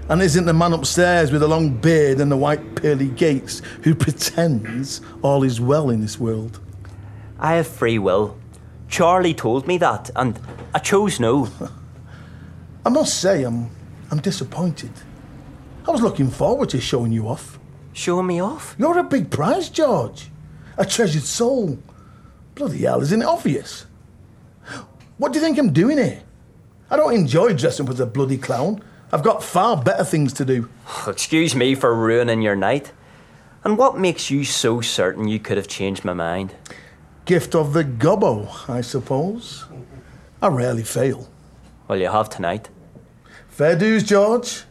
And 0.07 0.21
isn't 0.21 0.45
the 0.45 0.53
man 0.53 0.73
upstairs 0.73 1.31
with 1.31 1.41
the 1.41 1.47
long 1.47 1.69
beard 1.69 2.19
and 2.19 2.31
the 2.31 2.37
white 2.37 2.75
pearly 2.75 3.09
gates 3.09 3.61
who 3.83 3.93
pretends 3.95 5.01
all 5.21 5.43
is 5.43 5.61
well 5.61 5.89
in 5.89 6.01
this 6.01 6.19
world? 6.19 6.59
I 7.39 7.55
have 7.55 7.67
free 7.67 7.99
will. 7.99 8.37
Charlie 8.89 9.33
told 9.33 9.67
me 9.67 9.77
that, 9.77 10.09
and 10.15 10.39
I 10.73 10.79
chose 10.79 11.19
no. 11.19 11.47
I 12.85 12.89
must 12.89 13.21
say, 13.21 13.43
I'm, 13.43 13.69
I'm 14.11 14.19
disappointed. 14.19 14.91
I 15.87 15.91
was 15.91 16.01
looking 16.01 16.29
forward 16.29 16.69
to 16.69 16.81
showing 16.81 17.11
you 17.11 17.27
off. 17.27 17.59
Showing 17.93 18.27
me 18.27 18.41
off? 18.41 18.75
You're 18.77 18.97
a 18.97 19.03
big 19.03 19.29
prize, 19.29 19.69
George. 19.69 20.29
A 20.77 20.85
treasured 20.85 21.23
soul. 21.23 21.79
Bloody 22.55 22.79
hell, 22.79 23.01
isn't 23.01 23.21
it 23.21 23.25
obvious? 23.25 23.85
What 25.17 25.33
do 25.33 25.39
you 25.39 25.45
think 25.45 25.57
I'm 25.57 25.73
doing 25.73 25.97
here? 25.97 26.21
I 26.89 26.97
don't 26.97 27.13
enjoy 27.13 27.53
dressing 27.53 27.85
up 27.85 27.93
as 27.93 27.99
a 27.99 28.05
bloody 28.05 28.37
clown. 28.37 28.81
I've 29.11 29.23
got 29.23 29.43
far 29.43 29.75
better 29.81 30.03
things 30.03 30.33
to 30.33 30.45
do. 30.45 30.69
Excuse 31.07 31.55
me 31.55 31.75
for 31.75 31.93
ruining 31.93 32.41
your 32.41 32.55
night. 32.55 32.91
And 33.63 33.77
what 33.77 33.97
makes 33.97 34.31
you 34.31 34.45
so 34.45 34.81
certain 34.81 35.27
you 35.27 35.39
could 35.39 35.57
have 35.57 35.67
changed 35.67 36.05
my 36.05 36.13
mind? 36.13 36.55
Gift 37.29 37.53
of 37.53 37.73
the 37.73 37.83
gobbo, 37.83 38.49
I 38.67 38.81
suppose. 38.81 39.65
I 40.41 40.47
rarely 40.47 40.81
fail. 40.81 41.29
Well, 41.87 41.99
you 41.99 42.07
have 42.07 42.27
tonight. 42.27 42.69
Fair 43.49 43.75
dues, 43.75 44.03
George. 44.03 44.63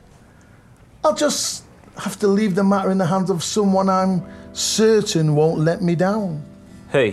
I'll 1.05 1.15
just 1.15 1.63
have 1.99 2.19
to 2.19 2.27
leave 2.27 2.57
the 2.57 2.65
matter 2.65 2.91
in 2.91 2.99
the 2.99 3.07
hands 3.07 3.31
of 3.31 3.45
someone 3.45 3.89
I'm 3.89 4.25
certain 4.55 5.37
won't 5.37 5.61
let 5.61 5.83
me 5.83 5.95
down. 5.95 6.43
Who? 6.91 7.13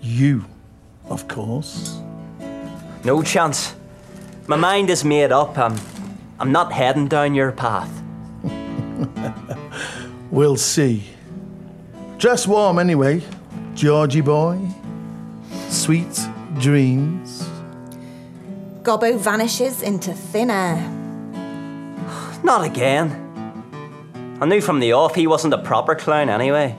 You, 0.00 0.44
of 1.06 1.26
course. 1.26 2.00
No 3.02 3.20
chance. 3.20 3.74
My 4.46 4.54
mind 4.54 4.90
is 4.90 5.04
made 5.04 5.32
up. 5.32 5.58
I'm, 5.58 5.76
I'm 6.38 6.52
not 6.52 6.72
heading 6.72 7.08
down 7.08 7.34
your 7.34 7.50
path. 7.50 7.90
We'll 10.30 10.56
see. 10.56 11.04
Dress 12.18 12.46
warm 12.46 12.78
anyway, 12.78 13.22
Georgie 13.78 14.22
boy. 14.22 14.58
Sweet 15.68 16.20
dreams. 16.58 17.48
Gobbo 18.82 19.16
vanishes 19.16 19.82
into 19.82 20.12
thin 20.12 20.50
air. 20.50 20.78
Not 22.42 22.64
again. 22.64 23.12
I 24.40 24.46
knew 24.46 24.60
from 24.60 24.80
the 24.80 24.94
off 24.94 25.14
he 25.14 25.28
wasn't 25.28 25.54
a 25.54 25.58
proper 25.58 25.94
clown 25.94 26.28
anyway. 26.28 26.76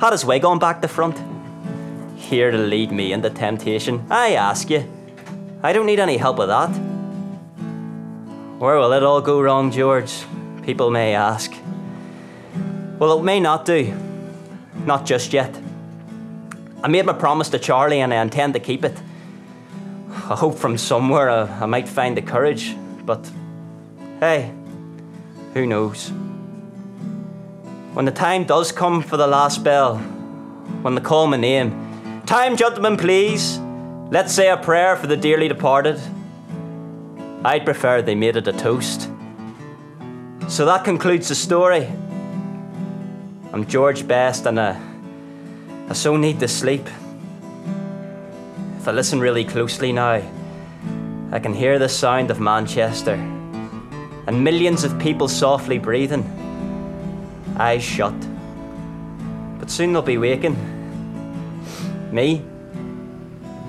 Had 0.00 0.10
his 0.10 0.24
wig 0.24 0.44
on 0.44 0.58
back 0.58 0.82
to 0.82 0.88
front. 0.88 1.22
Here 2.16 2.50
to 2.50 2.58
lead 2.58 2.90
me 2.90 3.12
into 3.12 3.30
temptation. 3.30 4.04
I 4.10 4.34
ask 4.34 4.68
you. 4.70 4.90
I 5.62 5.72
don't 5.72 5.86
need 5.86 6.00
any 6.00 6.16
help 6.16 6.38
with 6.38 6.48
that. 6.48 6.70
Where 8.58 8.76
will 8.76 8.92
it 8.92 9.04
all 9.04 9.20
go 9.20 9.40
wrong, 9.40 9.70
George? 9.70 10.24
People 10.64 10.90
may 10.90 11.14
ask. 11.14 11.52
Well, 12.98 13.20
it 13.20 13.22
may 13.22 13.38
not 13.38 13.64
do. 13.64 13.96
Not 14.84 15.06
just 15.06 15.32
yet. 15.32 15.60
I 16.84 16.86
made 16.86 17.06
my 17.06 17.14
promise 17.14 17.48
to 17.48 17.58
Charlie 17.58 18.00
and 18.00 18.12
I 18.12 18.20
intend 18.20 18.52
to 18.52 18.60
keep 18.60 18.84
it. 18.84 18.94
I 20.10 20.36
hope 20.36 20.58
from 20.58 20.76
somewhere 20.76 21.30
I, 21.30 21.44
I 21.62 21.64
might 21.64 21.88
find 21.88 22.14
the 22.14 22.20
courage, 22.20 22.76
but 23.06 23.26
hey, 24.20 24.52
who 25.54 25.64
knows? 25.64 26.10
When 27.94 28.04
the 28.04 28.12
time 28.12 28.44
does 28.44 28.70
come 28.70 29.00
for 29.00 29.16
the 29.16 29.26
last 29.26 29.64
bell, 29.64 29.96
when 30.82 30.94
they 30.94 31.00
call 31.00 31.26
my 31.26 31.38
name, 31.38 32.22
time, 32.26 32.54
gentlemen, 32.54 32.98
please, 32.98 33.58
let's 34.10 34.34
say 34.34 34.50
a 34.50 34.58
prayer 34.58 34.94
for 34.94 35.06
the 35.06 35.16
dearly 35.16 35.48
departed. 35.48 35.98
I'd 37.46 37.64
prefer 37.64 38.02
they 38.02 38.14
made 38.14 38.36
it 38.36 38.46
a 38.46 38.52
toast. 38.52 39.08
So 40.48 40.66
that 40.66 40.84
concludes 40.84 41.28
the 41.28 41.34
story. 41.34 41.86
I'm 43.54 43.64
George 43.66 44.06
Best 44.06 44.44
and 44.44 44.60
I, 44.60 44.78
I 45.88 45.92
so 45.92 46.16
need 46.16 46.40
to 46.40 46.48
sleep. 46.48 46.88
If 48.78 48.88
I 48.88 48.92
listen 48.92 49.20
really 49.20 49.44
closely 49.44 49.92
now, 49.92 50.22
I 51.30 51.38
can 51.38 51.52
hear 51.52 51.78
the 51.78 51.88
sound 51.88 52.30
of 52.30 52.40
Manchester 52.40 53.14
and 54.26 54.42
millions 54.42 54.84
of 54.84 54.98
people 54.98 55.28
softly 55.28 55.78
breathing, 55.78 56.24
eyes 57.58 57.82
shut. 57.82 58.14
But 59.58 59.70
soon 59.70 59.92
they'll 59.92 60.02
be 60.02 60.18
waking. 60.18 60.56
Me? 62.10 62.42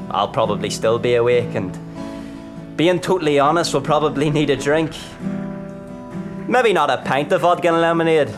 I'll 0.09 0.29
probably 0.29 0.69
still 0.69 0.99
be 0.99 1.15
awake, 1.15 1.55
and 1.55 1.77
being 2.77 2.99
totally 3.01 3.39
honest, 3.39 3.73
we'll 3.73 3.83
probably 3.83 4.29
need 4.29 4.49
a 4.49 4.55
drink. 4.55 4.91
Maybe 6.47 6.71
not 6.71 6.89
a 6.89 6.97
pint 6.97 7.31
of 7.33 7.41
vodka 7.41 7.67
and 7.67 7.81
lemonade, 7.81 8.29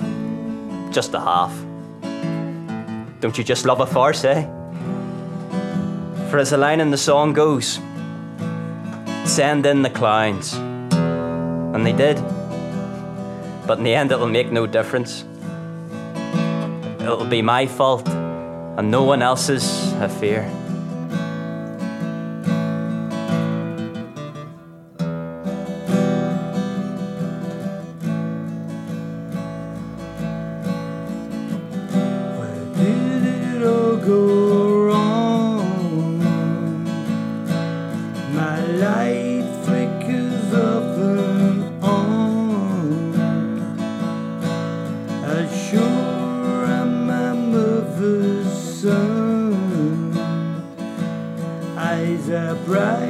just 0.92 1.14
a 1.14 1.20
half. 1.20 1.67
Don't 3.20 3.38
you 3.38 3.44
just 3.44 3.66
love 3.66 3.80
a 3.80 3.88
farce, 3.88 4.24
eh? 4.24 4.44
For 6.30 6.38
as 6.38 6.52
the 6.52 6.58
line 6.58 6.80
in 6.80 6.92
the 6.92 6.98
song 6.98 7.34
goes, 7.34 7.80
send 9.26 9.66
in 9.66 9.82
the 9.82 9.90
clowns. 9.90 10.54
And 10.54 11.86
they 11.86 11.94
did. 11.94 12.18
But 13.66 13.80
in 13.80 13.84
the 13.84 13.96
end, 13.96 14.12
it'll 14.12 14.28
make 14.28 14.52
no 14.52 14.68
difference. 14.68 15.26
It'll 17.00 17.26
be 17.26 17.42
my 17.42 17.66
fault 17.66 18.08
and 18.08 18.92
no 18.92 19.04
one 19.04 19.24
else's, 19.24 19.94
I 19.94 20.08
fear. 20.08 20.44
Bright, 52.68 53.07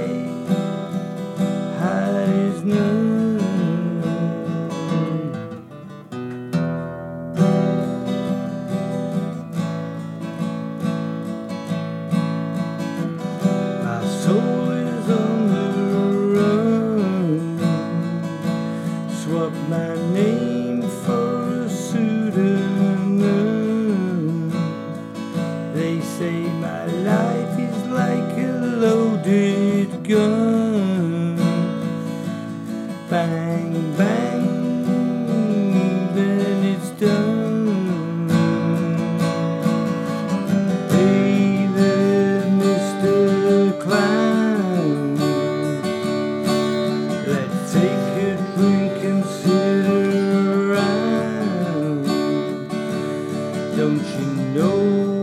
Don't 53.78 54.00
you 54.00 54.26
know 54.56 55.17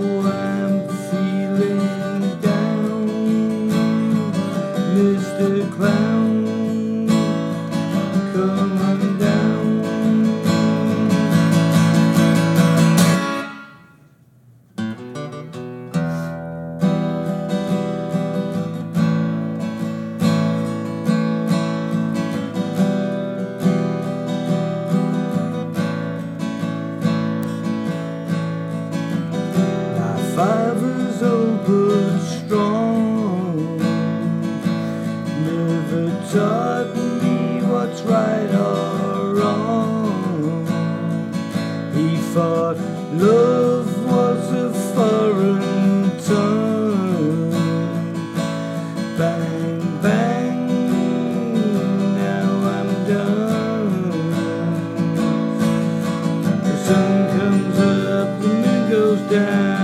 sun 56.84 57.38
comes 57.38 57.78
up, 57.78 58.40
the 58.40 58.48
moon 58.48 58.90
goes 58.90 59.20
down, 59.30 59.83